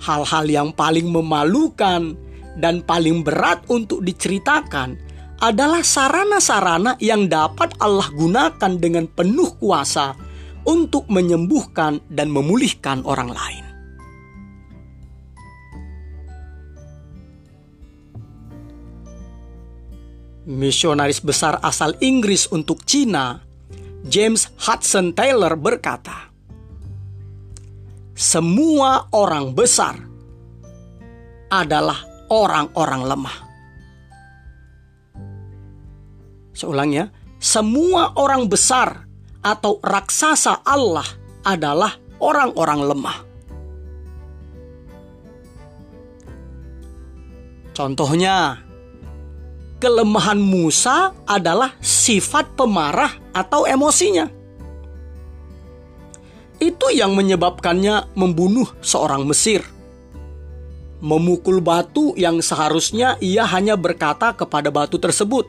Hal-hal 0.00 0.46
yang 0.48 0.70
paling 0.72 1.10
memalukan 1.10 2.14
dan 2.58 2.82
paling 2.82 3.22
berat 3.22 3.62
untuk 3.70 4.02
diceritakan 4.02 4.98
adalah 5.40 5.80
sarana-sarana 5.80 7.00
yang 7.00 7.26
dapat 7.26 7.72
Allah 7.80 8.08
gunakan 8.12 8.72
dengan 8.76 9.08
penuh 9.08 9.56
kuasa 9.56 10.12
untuk 10.68 11.08
menyembuhkan 11.08 12.04
dan 12.12 12.28
memulihkan 12.28 13.00
orang 13.08 13.32
lain. 13.32 13.64
Misionaris 20.50 21.22
besar 21.22 21.62
asal 21.62 21.94
Inggris 22.02 22.50
untuk 22.50 22.82
Cina, 22.84 23.38
James 24.02 24.50
Hudson 24.66 25.14
Taylor 25.14 25.54
berkata, 25.54 26.32
"Semua 28.18 29.08
orang 29.14 29.54
besar 29.54 29.94
adalah 31.52 32.09
orang-orang 32.30 33.02
lemah. 33.04 33.36
Seulang 36.54 36.94
ya, 36.94 37.10
semua 37.42 38.14
orang 38.14 38.46
besar 38.46 39.04
atau 39.42 39.82
raksasa 39.82 40.62
Allah 40.62 41.06
adalah 41.42 41.98
orang-orang 42.22 42.80
lemah. 42.86 43.18
Contohnya, 47.72 48.60
kelemahan 49.80 50.36
Musa 50.36 51.16
adalah 51.24 51.72
sifat 51.80 52.52
pemarah 52.52 53.08
atau 53.32 53.64
emosinya. 53.64 54.28
Itu 56.60 56.92
yang 56.92 57.16
menyebabkannya 57.16 58.12
membunuh 58.12 58.68
seorang 58.84 59.24
Mesir 59.24 59.64
memukul 61.00 61.64
batu 61.64 62.12
yang 62.16 62.44
seharusnya 62.44 63.16
ia 63.24 63.48
hanya 63.48 63.74
berkata 63.74 64.36
kepada 64.36 64.68
batu 64.68 65.00
tersebut 65.00 65.48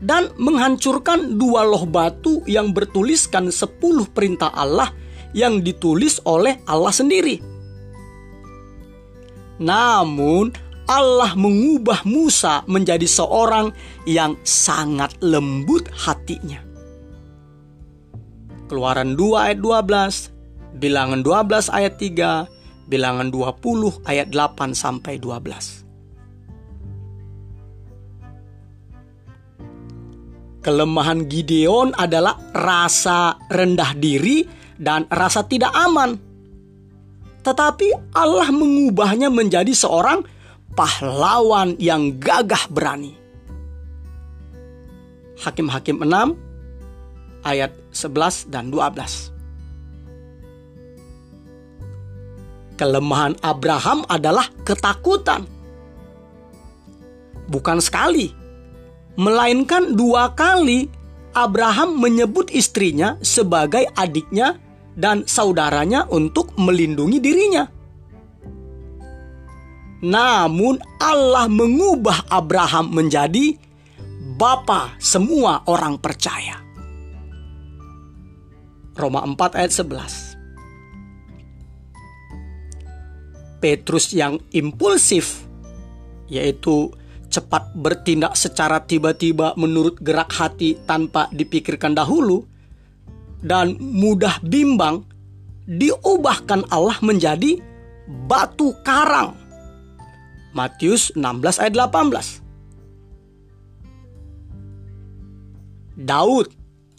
dan 0.00 0.32
menghancurkan 0.40 1.36
dua 1.36 1.62
loh 1.62 1.84
batu 1.84 2.40
yang 2.48 2.72
bertuliskan 2.72 3.52
sepuluh 3.52 4.08
perintah 4.08 4.48
Allah 4.56 4.88
yang 5.36 5.60
ditulis 5.60 6.18
oleh 6.24 6.58
Allah 6.64 6.90
sendiri. 6.90 7.38
Namun 9.60 10.50
Allah 10.88 11.36
mengubah 11.36 12.02
Musa 12.08 12.64
menjadi 12.66 13.04
seorang 13.06 13.70
yang 14.08 14.34
sangat 14.42 15.14
lembut 15.22 15.86
hatinya. 15.92 16.64
Keluaran 18.66 19.14
2 19.14 19.46
ayat 19.50 19.58
12, 19.62 20.80
Bilangan 20.80 21.20
12 21.22 21.70
ayat 21.70 21.94
3, 21.98 22.59
Bilangan 22.90 23.30
20 23.30 24.02
ayat 24.02 24.34
8 24.34 24.74
sampai 24.74 25.22
12. 25.22 25.86
Kelemahan 30.60 31.24
Gideon 31.30 31.94
adalah 31.94 32.36
rasa 32.52 33.38
rendah 33.46 33.94
diri 33.94 34.42
dan 34.74 35.06
rasa 35.06 35.46
tidak 35.46 35.70
aman. 35.70 36.18
Tetapi 37.40 38.12
Allah 38.12 38.50
mengubahnya 38.52 39.32
menjadi 39.32 39.72
seorang 39.72 40.26
pahlawan 40.74 41.78
yang 41.78 42.18
gagah 42.18 42.68
berani. 42.68 43.16
Hakim-hakim 45.40 46.04
6 46.04 46.36
ayat 47.46 47.72
11 47.94 48.52
dan 48.52 48.68
12. 48.68 49.29
Kelemahan 52.80 53.36
Abraham 53.44 54.08
adalah 54.08 54.48
ketakutan. 54.64 55.44
Bukan 57.44 57.76
sekali, 57.84 58.32
melainkan 59.20 59.92
dua 59.92 60.32
kali 60.32 60.88
Abraham 61.36 62.00
menyebut 62.00 62.48
istrinya 62.48 63.20
sebagai 63.20 63.84
adiknya 63.92 64.56
dan 64.96 65.28
saudaranya 65.28 66.08
untuk 66.08 66.56
melindungi 66.56 67.20
dirinya. 67.20 67.68
Namun 70.00 70.80
Allah 70.96 71.44
mengubah 71.52 72.32
Abraham 72.32 72.96
menjadi 72.96 73.60
bapa 74.40 74.96
semua 74.96 75.68
orang 75.68 76.00
percaya. 76.00 76.56
Roma 78.96 79.20
4 79.28 79.60
ayat 79.60 79.72
11. 79.76 80.29
Petrus 83.60 84.16
yang 84.16 84.40
impulsif, 84.56 85.44
yaitu 86.26 86.90
cepat 87.30 87.70
bertindak 87.76 88.34
secara 88.34 88.82
tiba-tiba 88.82 89.54
menurut 89.54 90.00
gerak 90.02 90.32
hati 90.34 90.74
tanpa 90.88 91.28
dipikirkan 91.30 91.94
dahulu, 91.94 92.42
dan 93.44 93.76
mudah 93.78 94.40
bimbang, 94.42 95.04
diubahkan 95.68 96.66
Allah 96.72 96.98
menjadi 97.04 97.60
batu 98.26 98.74
karang. 98.82 99.36
Matius 100.50 101.14
16 101.14 101.62
ayat 101.62 101.74
18. 101.78 102.42
Daud 106.00 106.48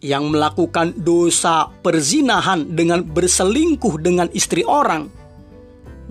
yang 0.02 0.30
melakukan 0.34 0.94
dosa 0.98 1.70
perzinahan 1.82 2.64
dengan 2.74 3.04
berselingkuh 3.06 4.02
dengan 4.02 4.30
istri 4.34 4.66
orang 4.66 5.21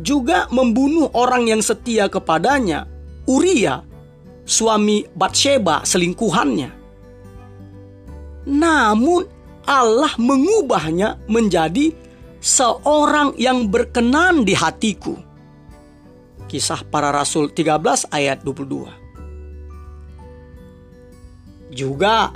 juga 0.01 0.49
membunuh 0.51 1.09
orang 1.15 1.49
yang 1.49 1.63
setia 1.63 2.09
kepadanya, 2.09 2.89
Uria, 3.29 3.85
suami 4.45 5.07
Batsheba 5.15 5.87
selingkuhannya. 5.87 6.71
Namun 8.51 9.23
Allah 9.69 10.11
mengubahnya 10.19 11.23
menjadi 11.31 11.93
seorang 12.41 13.37
yang 13.37 13.69
berkenan 13.69 14.43
di 14.43 14.57
hatiku. 14.57 15.15
Kisah 16.51 16.83
para 16.89 17.15
Rasul 17.15 17.53
13 17.55 18.11
ayat 18.11 18.43
22. 18.43 18.91
Juga 21.71 22.35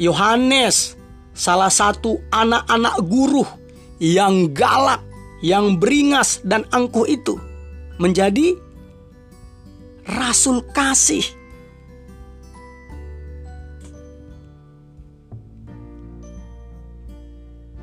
Yohanes, 0.00 0.96
salah 1.36 1.68
satu 1.68 2.16
anak-anak 2.32 2.96
guru 3.04 3.44
yang 4.00 4.48
galak 4.56 5.04
yang 5.40 5.80
beringas 5.80 6.40
dan 6.44 6.68
angkuh 6.68 7.08
itu 7.08 7.36
menjadi 8.00 8.56
rasul 10.08 10.64
kasih. 10.72 11.24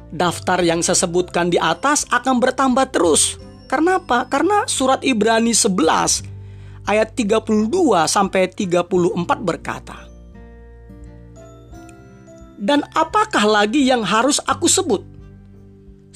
Daftar 0.08 0.64
yang 0.66 0.82
saya 0.82 0.98
sebutkan 0.98 1.52
di 1.52 1.62
atas 1.62 2.08
akan 2.10 2.42
bertambah 2.42 2.90
terus. 2.90 3.38
Karena 3.68 4.00
apa? 4.00 4.26
Karena 4.32 4.64
surat 4.66 5.04
Ibrani 5.04 5.52
11 5.52 6.88
ayat 6.88 7.12
32 7.14 7.68
sampai 8.08 8.48
34 8.48 9.44
berkata, 9.44 10.08
Dan 12.58 12.82
apakah 12.96 13.46
lagi 13.46 13.86
yang 13.86 14.02
harus 14.02 14.40
aku 14.48 14.66
sebut? 14.66 15.17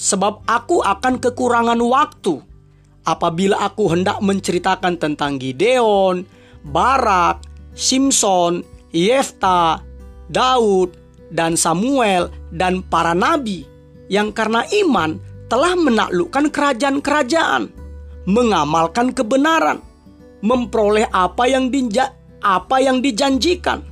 Sebab 0.01 0.41
aku 0.49 0.81
akan 0.81 1.21
kekurangan 1.21 1.77
waktu 1.77 2.41
apabila 3.05 3.61
aku 3.61 3.93
hendak 3.93 4.17
menceritakan 4.17 4.97
tentang 4.97 5.37
Gideon, 5.37 6.25
Barak, 6.65 7.45
Simpson, 7.77 8.65
Yefta, 8.89 9.77
Daud, 10.25 10.97
dan 11.29 11.53
Samuel, 11.53 12.33
dan 12.49 12.81
para 12.81 13.13
nabi 13.13 13.61
yang 14.09 14.33
karena 14.33 14.65
iman 14.83 15.21
telah 15.47 15.77
menaklukkan 15.77 16.49
kerajaan-kerajaan, 16.49 17.69
mengamalkan 18.25 19.13
kebenaran, 19.13 19.85
memperoleh 20.41 21.05
apa 21.13 21.45
yang 21.45 21.69
dinja, 21.69 22.17
apa 22.41 22.81
yang 22.81 22.99
dijanjikan, 23.05 23.85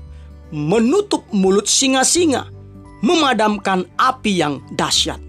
menutup 0.49 1.21
mulut 1.29 1.69
singa-singa, 1.69 2.49
memadamkan 3.05 3.85
api 3.95 4.41
yang 4.41 4.59
dahsyat. 4.73 5.28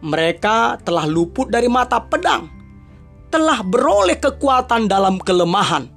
Mereka 0.00 0.80
telah 0.80 1.04
luput 1.04 1.52
dari 1.52 1.68
mata 1.68 2.00
pedang, 2.00 2.48
telah 3.28 3.60
beroleh 3.60 4.16
kekuatan 4.16 4.88
dalam 4.88 5.20
kelemahan, 5.20 5.92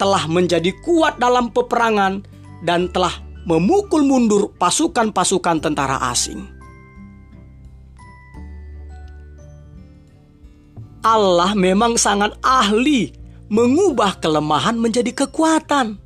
telah 0.00 0.24
menjadi 0.24 0.72
kuat 0.80 1.20
dalam 1.20 1.52
peperangan 1.52 2.24
dan 2.64 2.88
telah 2.88 3.12
memukul 3.44 4.02
mundur 4.02 4.50
pasukan-pasukan 4.56 5.62
tentara 5.62 6.00
asing. 6.08 6.56
Allah 11.06 11.54
memang 11.54 11.94
sangat 11.94 12.34
ahli 12.42 13.14
mengubah 13.46 14.18
kelemahan 14.18 14.74
menjadi 14.74 15.14
kekuatan. 15.14 16.02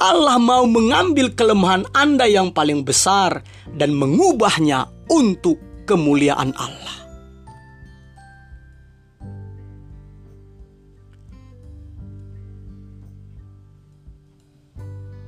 Allah 0.00 0.40
mau 0.40 0.64
mengambil 0.64 1.28
kelemahan 1.36 1.84
Anda 1.92 2.24
yang 2.24 2.56
paling 2.56 2.88
besar 2.88 3.44
dan 3.76 3.92
mengubahnya 3.92 4.88
untuk 5.12 5.60
kemuliaan 5.84 6.56
Allah. 6.56 6.96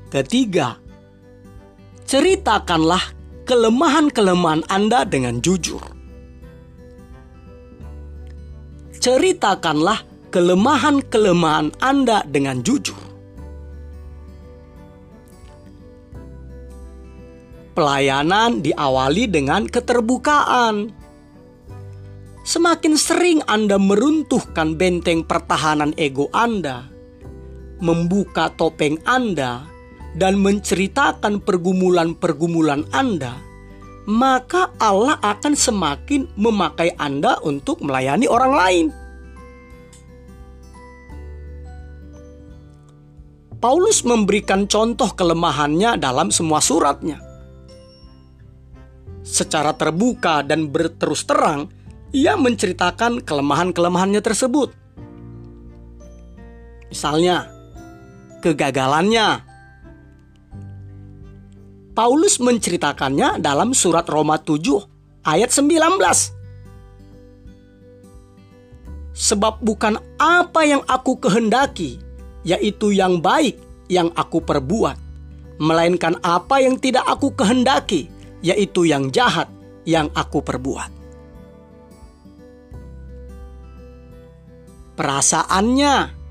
Ketiga, 0.09 0.81
ceritakanlah 2.09 3.01
kelemahan-kelemahan 3.45 4.65
Anda 4.73 5.05
dengan 5.05 5.41
jujur. 5.45 5.81
Ceritakanlah 8.97 10.05
kelemahan-kelemahan 10.33 11.77
Anda 11.81 12.25
dengan 12.29 12.61
jujur. 12.65 13.02
Pelayanan 17.73 18.61
diawali 18.61 19.33
dengan 19.33 19.65
keterbukaan. 19.65 20.93
Semakin 22.45 23.01
sering 23.01 23.41
Anda 23.49 23.81
meruntuhkan 23.81 24.77
benteng 24.77 25.25
pertahanan 25.25 25.97
ego 25.97 26.29
Anda, 26.37 26.85
membuka 27.81 28.53
topeng 28.53 29.01
Anda, 29.09 29.65
dan 30.21 30.37
menceritakan 30.45 31.41
pergumulan-pergumulan 31.41 32.85
Anda, 32.93 33.41
maka 34.05 34.69
Allah 34.77 35.17
akan 35.25 35.57
semakin 35.57 36.29
memakai 36.37 36.93
Anda 37.01 37.41
untuk 37.41 37.81
melayani 37.81 38.29
orang 38.29 38.53
lain. 38.53 38.87
Paulus 43.63 44.05
memberikan 44.05 44.69
contoh 44.69 45.09
kelemahannya 45.15 45.97
dalam 45.97 46.35
semua 46.35 46.61
suratnya. 46.61 47.32
Secara 49.23 49.71
terbuka 49.79 50.43
dan 50.43 50.67
berterus 50.67 51.23
terang, 51.23 51.71
ia 52.11 52.37
menceritakan 52.37 53.23
kelemahan-kelemahannya 53.25 54.21
tersebut. 54.21 54.75
Misalnya, 56.93 57.49
kegagalannya 58.45 59.49
Paulus 61.97 62.37
menceritakannya 62.37 63.41
dalam 63.41 63.73
surat 63.73 64.05
Roma 64.09 64.37
7 64.37 65.25
ayat 65.25 65.49
19. 65.49 65.97
Sebab 69.13 69.61
bukan 69.65 69.97
apa 70.21 70.61
yang 70.69 70.85
aku 70.85 71.17
kehendaki, 71.17 71.97
yaitu 72.45 72.93
yang 72.93 73.21
baik 73.25 73.57
yang 73.89 74.13
aku 74.17 74.41
perbuat, 74.45 74.97
melainkan 75.61 76.17
apa 76.21 76.61
yang 76.61 76.77
tidak 76.77 77.05
aku 77.09 77.33
kehendaki, 77.33 78.12
yaitu 78.43 78.85
yang 78.85 79.09
jahat 79.09 79.49
yang 79.87 80.11
aku 80.13 80.43
perbuat. 80.43 80.91
Perasaannya 84.93 86.23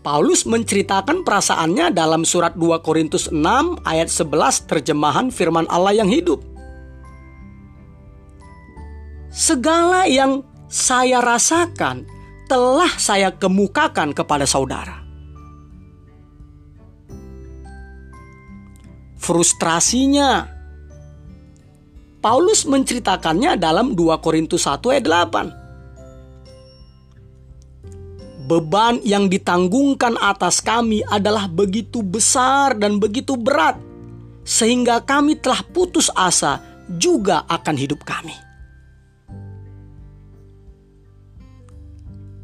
Paulus 0.00 0.48
menceritakan 0.48 1.28
perasaannya 1.28 1.92
dalam 1.92 2.24
surat 2.24 2.56
2 2.56 2.80
Korintus 2.80 3.28
6 3.28 3.36
ayat 3.84 4.08
11 4.08 4.64
terjemahan 4.64 5.28
firman 5.28 5.68
Allah 5.68 5.92
yang 5.92 6.08
hidup. 6.08 6.40
Segala 9.28 10.08
yang 10.08 10.40
saya 10.72 11.20
rasakan 11.20 12.08
telah 12.48 12.90
saya 12.96 13.28
kemukakan 13.36 14.16
kepada 14.16 14.48
saudara. 14.48 14.99
Frustrasinya 19.20 20.48
Paulus 22.24 22.64
menceritakannya 22.64 23.60
dalam 23.60 23.92
2 23.92 24.24
Korintus 24.24 24.64
1 24.64 24.80
ayat 24.96 25.04
8 25.04 25.60
beban 28.50 28.98
yang 29.06 29.30
ditanggungkan 29.30 30.18
atas 30.18 30.58
kami 30.58 31.06
adalah 31.06 31.46
begitu 31.46 32.02
besar 32.02 32.74
dan 32.74 32.98
begitu 32.98 33.38
berat, 33.38 33.78
sehingga 34.42 34.98
kami 35.06 35.38
telah 35.38 35.62
putus 35.70 36.10
asa 36.18 36.58
juga 36.90 37.46
akan 37.46 37.76
hidup 37.78 38.02
kami. 38.02 38.34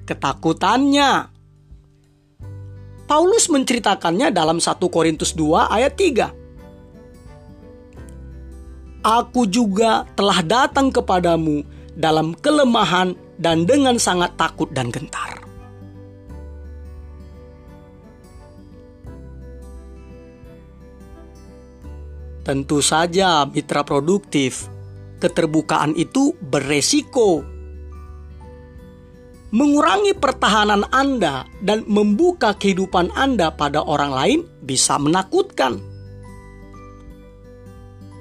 Ketakutannya, 0.07 1.35
Paulus 3.11 3.51
menceritakannya 3.51 4.31
dalam 4.31 4.63
1 4.63 4.79
Korintus 4.87 5.35
2 5.35 5.67
ayat 5.67 5.99
3. 5.99 6.46
Aku 9.07 9.47
juga 9.47 10.03
telah 10.19 10.43
datang 10.43 10.91
kepadamu 10.91 11.63
dalam 11.95 12.35
kelemahan 12.35 13.15
dan 13.39 13.63
dengan 13.63 14.03
sangat 14.03 14.35
takut 14.35 14.67
dan 14.75 14.91
gentar. 14.91 15.39
Tentu 22.43 22.83
saja, 22.83 23.47
mitra 23.47 23.87
produktif, 23.87 24.67
keterbukaan 25.23 25.95
itu 25.95 26.35
beresiko. 26.43 27.47
Mengurangi 29.55 30.19
pertahanan 30.19 30.83
Anda 30.91 31.47
dan 31.63 31.87
membuka 31.87 32.59
kehidupan 32.59 33.15
Anda 33.15 33.55
pada 33.55 33.87
orang 33.87 34.11
lain 34.11 34.41
bisa 34.67 34.99
menakutkan. 34.99 35.96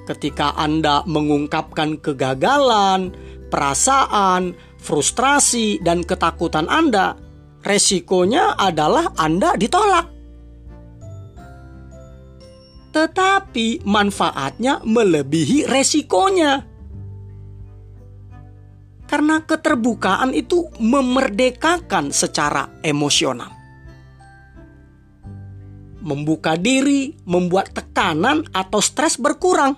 Ketika 0.06 0.54
Anda 0.54 1.02
mengungkapkan 1.02 1.98
kegagalan, 1.98 3.10
perasaan, 3.50 4.54
frustrasi, 4.78 5.82
dan 5.82 6.06
ketakutan 6.06 6.70
Anda, 6.70 7.18
resikonya 7.66 8.54
adalah 8.54 9.10
Anda 9.18 9.58
ditolak 9.58 10.16
tetapi 12.96 13.84
manfaatnya 13.84 14.80
melebihi 14.80 15.68
resikonya. 15.68 16.64
Karena 19.04 19.44
keterbukaan 19.44 20.32
itu 20.32 20.72
memerdekakan 20.80 22.08
secara 22.08 22.80
emosional. 22.80 23.52
Membuka 26.00 26.56
diri 26.56 27.12
membuat 27.28 27.76
tekanan 27.76 28.48
atau 28.56 28.80
stres 28.80 29.20
berkurang. 29.20 29.76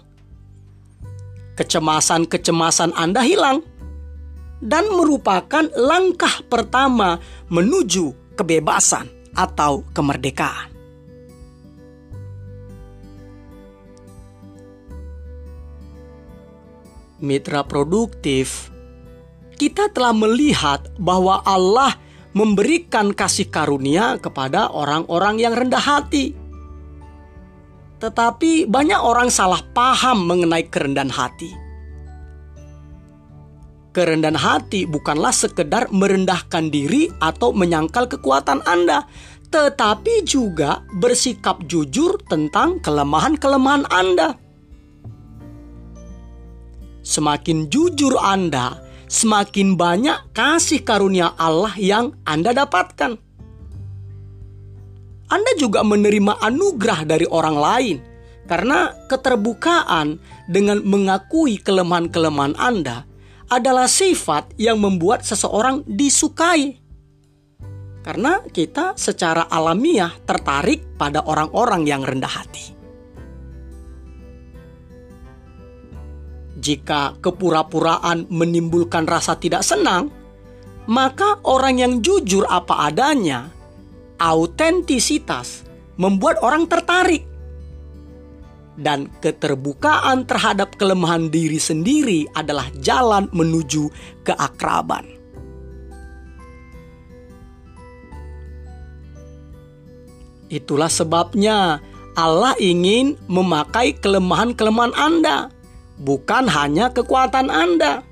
Kecemasan-kecemasan 1.59 2.95
Anda 2.95 3.27
hilang 3.27 3.67
dan 4.63 4.87
merupakan 4.95 5.67
langkah 5.75 6.47
pertama 6.47 7.19
menuju 7.51 8.39
kebebasan 8.39 9.11
atau 9.35 9.83
kemerdekaan. 9.91 10.79
mitra 17.19 17.67
produktif, 17.67 18.71
kita 19.59 19.91
telah 19.91 20.15
melihat 20.15 20.87
bahwa 20.99 21.43
Allah 21.43 21.99
memberikan 22.35 23.11
kasih 23.11 23.51
karunia 23.51 24.17
kepada 24.23 24.71
orang-orang 24.71 25.43
yang 25.43 25.55
rendah 25.55 25.83
hati. 25.83 26.35
Tetapi 27.99 28.71
banyak 28.71 29.01
orang 29.03 29.27
salah 29.29 29.63
paham 29.75 30.27
mengenai 30.31 30.71
kerendahan 30.71 31.11
hati. 31.11 31.51
Kerendahan 33.91 34.39
hati 34.39 34.87
bukanlah 34.87 35.35
sekedar 35.35 35.91
merendahkan 35.91 36.71
diri 36.71 37.11
atau 37.19 37.51
menyangkal 37.51 38.07
kekuatan 38.07 38.63
Anda, 38.63 39.03
tetapi 39.51 40.23
juga 40.23 40.87
bersikap 40.95 41.67
jujur 41.67 42.21
tentang 42.31 42.79
kelemahan-kelemahan 42.79 43.91
Anda. 43.91 44.39
Semakin 47.03 47.73
jujur 47.73 48.15
Anda, 48.21 48.79
semakin 49.09 49.75
banyak 49.75 50.37
kasih 50.37 50.85
karunia 50.85 51.33
Allah 51.35 51.73
yang 51.81 52.15
Anda 52.29 52.55
dapatkan. 52.55 53.28
Anda 55.29 55.53
juga 55.61 55.85
menerima 55.85 56.41
anugerah 56.41 57.05
dari 57.05 57.29
orang 57.29 57.57
lain 57.57 57.97
karena 58.49 58.97
keterbukaan 59.13 60.17
dengan 60.49 60.81
mengakui 60.81 61.61
kelemahan-kelemahan 61.61 62.57
Anda 62.57 63.05
adalah 63.53 63.89
sifat 63.89 64.57
yang 64.57 64.81
membuat 64.81 65.25
seseorang 65.25 65.85
disukai. 65.85 66.81
Karena 68.01 68.41
kita 68.41 68.97
secara 68.97 69.53
alamiah 69.53 70.17
tertarik 70.25 70.97
pada 70.97 71.21
orang-orang 71.29 71.85
yang 71.85 72.01
rendah 72.01 72.33
hati. 72.33 72.73
Jika 76.57 77.21
kepura-puraan 77.21 78.33
menimbulkan 78.33 79.05
rasa 79.05 79.37
tidak 79.37 79.61
senang, 79.61 80.09
maka 80.89 81.37
orang 81.45 81.85
yang 81.85 81.93
jujur 82.01 82.49
apa 82.49 82.89
adanya, 82.89 83.53
autentisitas, 84.19 85.65
membuat 85.99 86.43
orang 86.43 86.67
tertarik. 86.67 87.25
Dan 88.79 89.11
keterbukaan 89.19 90.23
terhadap 90.23 90.79
kelemahan 90.79 91.35
diri 91.35 91.59
sendiri 91.59 92.31
adalah 92.31 92.71
jalan 92.79 93.27
menuju 93.35 93.91
keakraban. 94.23 95.19
Itulah 100.49 100.89
sebabnya 100.89 101.83
Allah 102.15 102.55
ingin 102.63 103.19
memakai 103.27 103.99
kelemahan-kelemahan 103.99 104.95
Anda 104.95 105.51
bukan 106.01 106.47
hanya 106.49 106.95
kekuatan 106.95 107.51
Anda. 107.51 108.08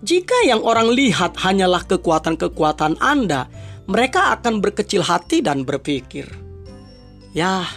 Jika 0.00 0.48
yang 0.48 0.64
orang 0.64 0.96
lihat 0.96 1.36
hanyalah 1.36 1.84
kekuatan-kekuatan 1.84 2.96
Anda, 3.04 3.44
mereka 3.84 4.32
akan 4.40 4.64
berkecil 4.64 5.04
hati 5.04 5.44
dan 5.44 5.68
berpikir, 5.68 6.24
"Ya, 7.36 7.68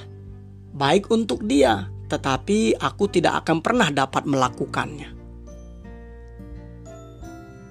baik 0.72 1.12
untuk 1.12 1.44
dia, 1.44 1.92
tetapi 2.08 2.80
aku 2.80 3.12
tidak 3.12 3.44
akan 3.44 3.60
pernah 3.60 3.92
dapat 3.92 4.24
melakukannya." 4.24 5.12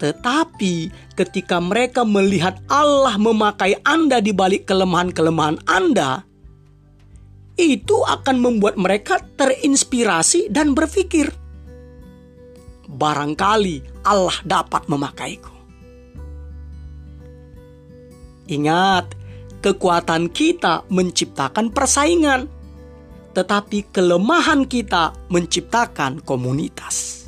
Tetapi 0.02 0.74
ketika 1.14 1.62
mereka 1.62 2.02
melihat 2.02 2.58
Allah 2.66 3.14
memakai 3.16 3.78
Anda 3.86 4.18
di 4.18 4.34
balik 4.34 4.66
kelemahan-kelemahan 4.66 5.62
Anda, 5.64 6.26
itu 7.54 8.02
akan 8.02 8.42
membuat 8.42 8.74
mereka 8.74 9.22
terinspirasi 9.38 10.50
dan 10.50 10.74
berpikir, 10.74 11.30
"Barangkali 12.92 14.04
Allah 14.04 14.36
dapat 14.44 14.84
memakaiku." 14.92 15.52
Ingat, 18.52 19.16
kekuatan 19.62 20.28
kita 20.28 20.84
menciptakan 20.90 21.70
persaingan, 21.70 22.50
tetapi 23.32 23.88
kelemahan 23.94 24.66
kita 24.68 25.16
menciptakan 25.32 26.20
komunitas. 26.20 27.24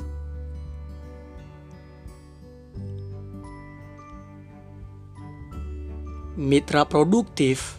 Mitra 6.34 6.82
produktif 6.82 7.78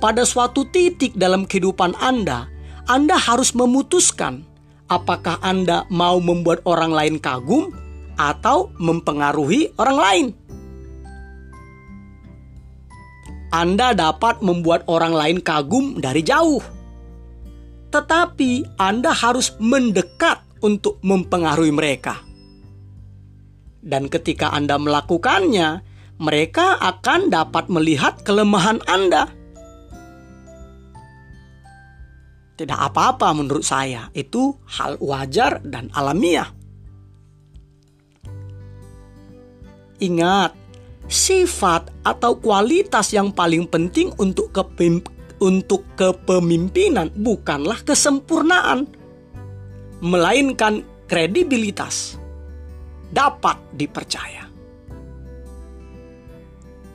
pada 0.00 0.24
suatu 0.24 0.64
titik 0.64 1.12
dalam 1.12 1.44
kehidupan 1.44 1.92
Anda, 2.00 2.48
Anda 2.88 3.20
harus 3.20 3.52
memutuskan 3.52 4.48
apakah 4.88 5.40
Anda 5.40 5.88
mau 5.88 6.20
membuat 6.20 6.64
orang 6.68 6.92
lain 6.92 7.16
kagum 7.20 7.72
atau 8.14 8.70
mempengaruhi 8.78 9.74
orang 9.80 9.98
lain. 9.98 10.26
Anda 13.54 13.94
dapat 13.94 14.42
membuat 14.42 14.82
orang 14.90 15.14
lain 15.14 15.38
kagum 15.38 16.02
dari 16.02 16.26
jauh, 16.26 16.58
tetapi 17.94 18.74
Anda 18.74 19.14
harus 19.14 19.54
mendekat 19.62 20.42
untuk 20.58 20.98
mempengaruhi 21.06 21.70
mereka. 21.70 22.18
Dan 23.78 24.10
ketika 24.10 24.50
Anda 24.50 24.74
melakukannya, 24.80 25.86
mereka 26.18 26.82
akan 26.82 27.30
dapat 27.30 27.70
melihat 27.70 28.26
kelemahan 28.26 28.82
Anda 28.90 29.30
tidak 32.54 32.78
apa-apa 32.78 33.34
menurut 33.34 33.66
saya. 33.66 34.10
Itu 34.14 34.62
hal 34.78 34.98
wajar 35.02 35.58
dan 35.66 35.90
alamiah. 35.90 36.50
Ingat, 39.98 40.54
sifat 41.10 41.90
atau 42.02 42.38
kualitas 42.38 43.10
yang 43.14 43.30
paling 43.30 43.66
penting 43.66 44.10
untuk 44.18 44.50
kepim 44.54 45.02
untuk 45.42 45.84
kepemimpinan 45.98 47.10
bukanlah 47.12 47.82
kesempurnaan, 47.82 48.86
melainkan 50.00 50.86
kredibilitas. 51.10 52.16
Dapat 53.14 53.78
dipercaya. 53.78 54.50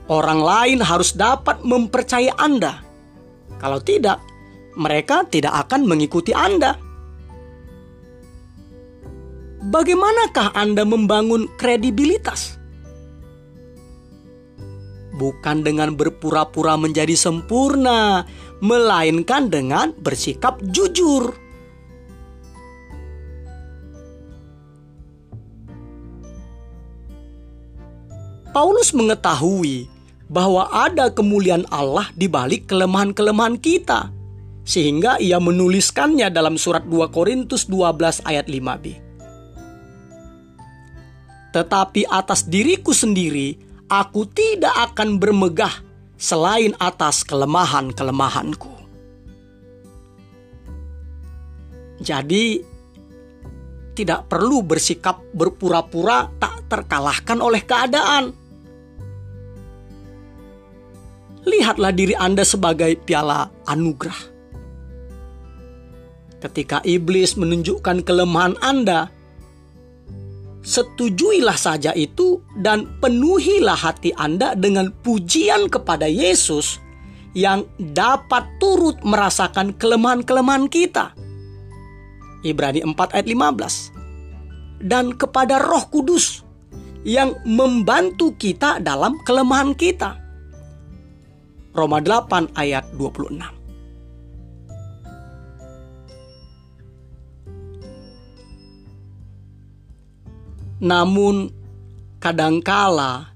Orang 0.10 0.42
lain 0.42 0.82
harus 0.82 1.14
dapat 1.14 1.62
mempercayai 1.62 2.34
Anda. 2.36 2.82
Kalau 3.62 3.78
tidak, 3.80 4.18
mereka 4.80 5.28
tidak 5.28 5.68
akan 5.68 5.84
mengikuti 5.84 6.32
Anda. 6.32 6.80
Bagaimanakah 9.60 10.56
Anda 10.56 10.88
membangun 10.88 11.52
kredibilitas? 11.60 12.56
Bukan 15.20 15.68
dengan 15.68 16.00
berpura-pura 16.00 16.80
menjadi 16.80 17.12
sempurna, 17.12 18.24
melainkan 18.64 19.52
dengan 19.52 19.92
bersikap 20.00 20.64
jujur. 20.64 21.36
Paulus 28.56 28.96
mengetahui 28.96 29.92
bahwa 30.32 30.72
ada 30.72 31.12
kemuliaan 31.12 31.68
Allah 31.70 32.10
di 32.16 32.32
balik 32.32 32.66
kelemahan-kelemahan 32.72 33.60
kita 33.60 34.10
sehingga 34.70 35.18
ia 35.18 35.42
menuliskannya 35.42 36.30
dalam 36.30 36.54
surat 36.54 36.86
2 36.86 37.10
Korintus 37.10 37.66
12 37.66 38.22
ayat 38.22 38.46
5b. 38.46 38.86
Tetapi 41.50 42.06
atas 42.06 42.46
diriku 42.46 42.94
sendiri, 42.94 43.58
aku 43.90 44.30
tidak 44.30 44.94
akan 44.94 45.18
bermegah 45.18 45.74
selain 46.22 46.78
atas 46.78 47.26
kelemahan-kelemahanku. 47.26 48.70
Jadi, 52.06 52.62
tidak 53.98 54.30
perlu 54.30 54.62
bersikap 54.62 55.18
berpura-pura 55.34 56.30
tak 56.38 56.70
terkalahkan 56.70 57.42
oleh 57.42 57.66
keadaan. 57.66 58.38
Lihatlah 61.50 61.90
diri 61.90 62.14
Anda 62.14 62.46
sebagai 62.46 62.94
piala 63.02 63.50
anugerah 63.66 64.39
ketika 66.40 66.80
iblis 66.88 67.36
menunjukkan 67.36 68.04
kelemahan 68.08 68.56
Anda, 68.64 69.12
setujuilah 70.64 71.56
saja 71.56 71.92
itu 71.96 72.40
dan 72.60 72.88
penuhilah 73.00 73.76
hati 73.76 74.16
Anda 74.16 74.56
dengan 74.56 74.92
pujian 75.04 75.68
kepada 75.72 76.08
Yesus 76.08 76.80
yang 77.38 77.68
dapat 77.78 78.48
turut 78.58 78.98
merasakan 79.06 79.76
kelemahan-kelemahan 79.78 80.66
kita. 80.68 81.14
Ibrani 82.42 82.82
4 82.82 82.96
ayat 83.16 83.28
15. 83.28 84.80
Dan 84.80 85.12
kepada 85.12 85.60
Roh 85.60 85.92
Kudus 85.92 86.42
yang 87.04 87.36
membantu 87.44 88.32
kita 88.40 88.80
dalam 88.80 89.20
kelemahan 89.28 89.76
kita. 89.76 90.16
Roma 91.76 92.00
8 92.00 92.56
ayat 92.56 92.88
26. 92.96 93.59
Namun, 100.80 101.52
kadangkala 102.20 103.32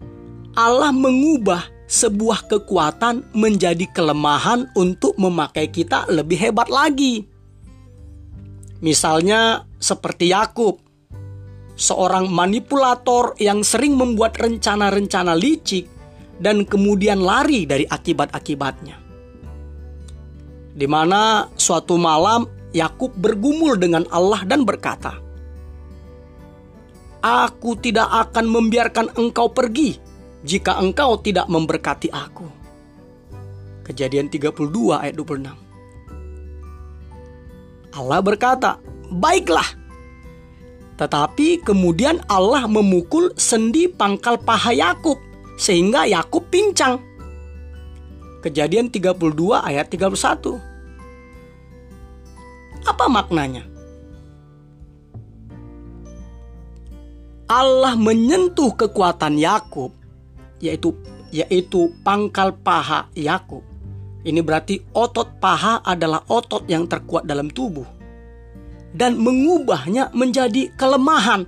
Allah 0.54 0.92
mengubah 0.94 1.66
sebuah 1.90 2.50
kekuatan 2.50 3.34
menjadi 3.38 3.86
kelemahan 3.90 4.70
untuk 4.74 5.18
memakai 5.18 5.70
kita 5.70 6.10
lebih 6.10 6.40
hebat 6.40 6.70
lagi. 6.70 7.26
Misalnya, 8.84 9.64
seperti 9.80 10.32
Yakub, 10.32 10.80
seorang 11.74 12.30
manipulator 12.30 13.34
yang 13.40 13.64
sering 13.64 13.96
membuat 13.96 14.38
rencana-rencana 14.38 15.34
licik 15.34 15.90
dan 16.44 16.68
kemudian 16.68 17.24
lari 17.24 17.64
dari 17.64 17.88
akibat-akibatnya. 17.88 19.00
Di 20.74 20.88
mana 20.90 21.48
suatu 21.54 21.96
malam 21.96 22.50
Yakub 22.74 23.14
bergumul 23.14 23.78
dengan 23.78 24.04
Allah 24.10 24.42
dan 24.44 24.66
berkata, 24.66 25.23
Aku 27.24 27.80
tidak 27.80 28.12
akan 28.12 28.52
membiarkan 28.52 29.16
engkau 29.16 29.48
pergi 29.56 29.96
jika 30.44 30.76
engkau 30.76 31.16
tidak 31.24 31.48
memberkati 31.48 32.12
aku. 32.12 32.44
Kejadian 33.88 34.28
32 34.28 35.00
ayat 35.00 35.16
26. 35.16 35.56
Allah 37.96 38.20
berkata, 38.20 38.76
"Baiklah. 39.08 39.68
Tetapi 41.00 41.64
kemudian 41.64 42.20
Allah 42.28 42.68
memukul 42.68 43.32
sendi 43.40 43.88
pangkal 43.88 44.38
paha 44.44 44.76
Yakub 44.76 45.18
sehingga 45.56 46.04
Yakub 46.06 46.48
pincang. 46.52 47.00
Kejadian 48.44 48.92
32 48.92 49.64
ayat 49.64 49.88
31. 49.88 50.60
Apa 52.84 53.08
maknanya? 53.08 53.73
Allah 57.54 57.94
menyentuh 57.94 58.74
kekuatan 58.74 59.38
Yakub 59.38 59.94
yaitu 60.58 60.98
yaitu 61.30 61.94
pangkal 62.02 62.58
paha 62.58 63.14
Yakub. 63.14 63.62
Ini 64.26 64.42
berarti 64.42 64.82
otot 64.98 65.38
paha 65.38 65.86
adalah 65.86 66.26
otot 66.34 66.66
yang 66.66 66.90
terkuat 66.90 67.30
dalam 67.30 67.54
tubuh 67.54 67.86
dan 68.98 69.22
mengubahnya 69.22 70.10
menjadi 70.18 70.74
kelemahan. 70.74 71.46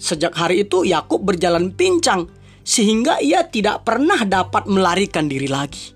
Sejak 0.00 0.32
hari 0.32 0.64
itu 0.64 0.88
Yakub 0.88 1.20
berjalan 1.20 1.76
pincang 1.76 2.32
sehingga 2.64 3.20
ia 3.20 3.44
tidak 3.44 3.84
pernah 3.84 4.24
dapat 4.24 4.64
melarikan 4.64 5.28
diri 5.28 5.48
lagi. 5.50 5.92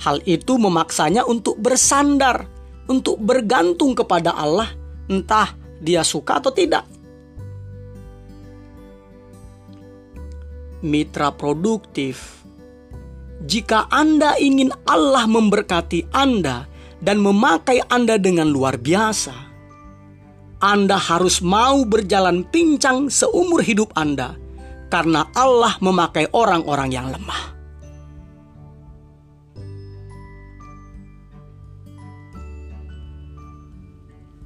Hal 0.00 0.24
itu 0.26 0.58
memaksanya 0.58 1.22
untuk 1.28 1.60
bersandar, 1.60 2.48
untuk 2.88 3.20
bergantung 3.20 3.92
kepada 3.92 4.32
Allah, 4.32 4.72
entah 5.12 5.59
dia 5.80 6.04
suka 6.04 6.38
atau 6.38 6.52
tidak. 6.52 6.84
Mitra 10.80 11.32
produktif, 11.32 12.40
jika 13.44 13.88
Anda 13.88 14.36
ingin 14.40 14.72
Allah 14.88 15.28
memberkati 15.28 16.12
Anda, 16.12 16.68
dan 17.00 17.20
memakai 17.20 17.80
Anda 17.88 18.20
dengan 18.20 18.52
luar 18.52 18.76
biasa. 18.76 19.32
Anda 20.60 21.00
harus 21.00 21.40
mau 21.40 21.88
berjalan 21.88 22.44
pincang 22.48 23.08
seumur 23.08 23.64
hidup 23.64 23.96
Anda, 23.96 24.36
karena 24.92 25.28
Allah 25.32 25.76
memakai 25.80 26.28
orang-orang 26.36 26.92
yang 26.92 27.08
lemah. 27.08 27.59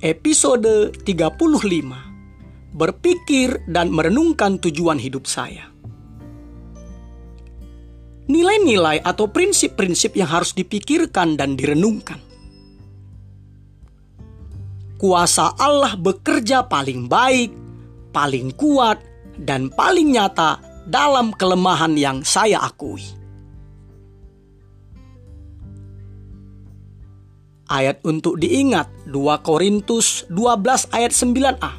Episode 0.05 0.93
35 1.01 2.77
Berpikir 2.77 3.65
dan 3.65 3.89
merenungkan 3.89 4.61
tujuan 4.61 5.01
hidup 5.01 5.25
saya 5.25 5.73
Nilai-nilai 8.29 9.01
atau 9.01 9.33
prinsip-prinsip 9.33 10.13
yang 10.13 10.29
harus 10.29 10.53
dipikirkan 10.53 11.41
dan 11.41 11.57
direnungkan 11.57 12.21
kuasa 15.01 15.57
Allah 15.57 15.97
bekerja 15.97 16.69
paling 16.69 17.09
baik, 17.09 17.57
paling 18.13 18.53
kuat, 18.61 19.01
dan 19.41 19.73
paling 19.73 20.13
nyata 20.13 20.61
dalam 20.85 21.33
kelemahan 21.33 21.93
yang 21.97 22.25
saya 22.25 22.61
akui. 22.61 23.24
Ayat 27.75 27.99
untuk 28.07 28.39
diingat 28.39 28.87
2 29.11 29.19
Korintus 29.43 30.23
12 30.31 30.95
ayat 30.95 31.11
9a. 31.11 31.73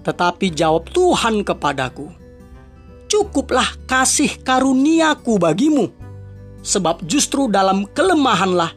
Tetapi 0.00 0.46
jawab 0.48 0.88
Tuhan 0.88 1.44
kepadaku, 1.44 2.08
Cukuplah 3.04 3.68
kasih 3.84 4.40
karuniaku 4.40 5.36
bagimu, 5.36 5.92
sebab 6.64 7.04
justru 7.04 7.52
dalam 7.52 7.84
kelemahanlah 7.92 8.72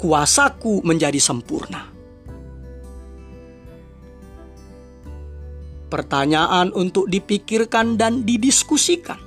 kuasaku 0.00 0.80
menjadi 0.80 1.20
sempurna. 1.20 1.96
pertanyaan 5.86 6.74
untuk 6.74 7.08
dipikirkan 7.08 7.96
dan 7.96 8.26
didiskusikan. 8.26 9.25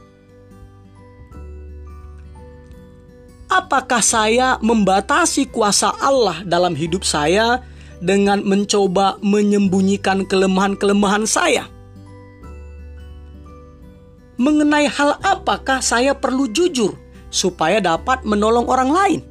Apakah 3.49 4.05
saya 4.05 4.61
membatasi 4.61 5.49
kuasa 5.49 5.89
Allah 5.97 6.45
dalam 6.45 6.77
hidup 6.77 7.01
saya 7.01 7.65
dengan 7.97 8.45
mencoba 8.45 9.17
menyembunyikan 9.25 10.21
kelemahan-kelemahan 10.29 11.25
saya? 11.25 11.65
Mengenai 14.37 14.85
hal 14.85 15.17
apakah 15.25 15.81
saya 15.81 16.13
perlu 16.13 16.45
jujur 16.47 16.93
supaya 17.33 17.81
dapat 17.81 18.21
menolong 18.21 18.69
orang 18.69 18.89
lain? 18.93 19.21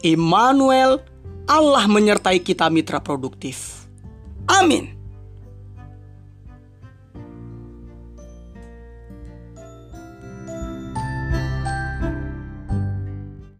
Immanuel 0.00 1.04
Allah 1.44 1.84
menyertai 1.84 2.40
kita 2.40 2.72
mitra 2.72 3.04
produktif. 3.04 3.84
Amin. 4.48 4.99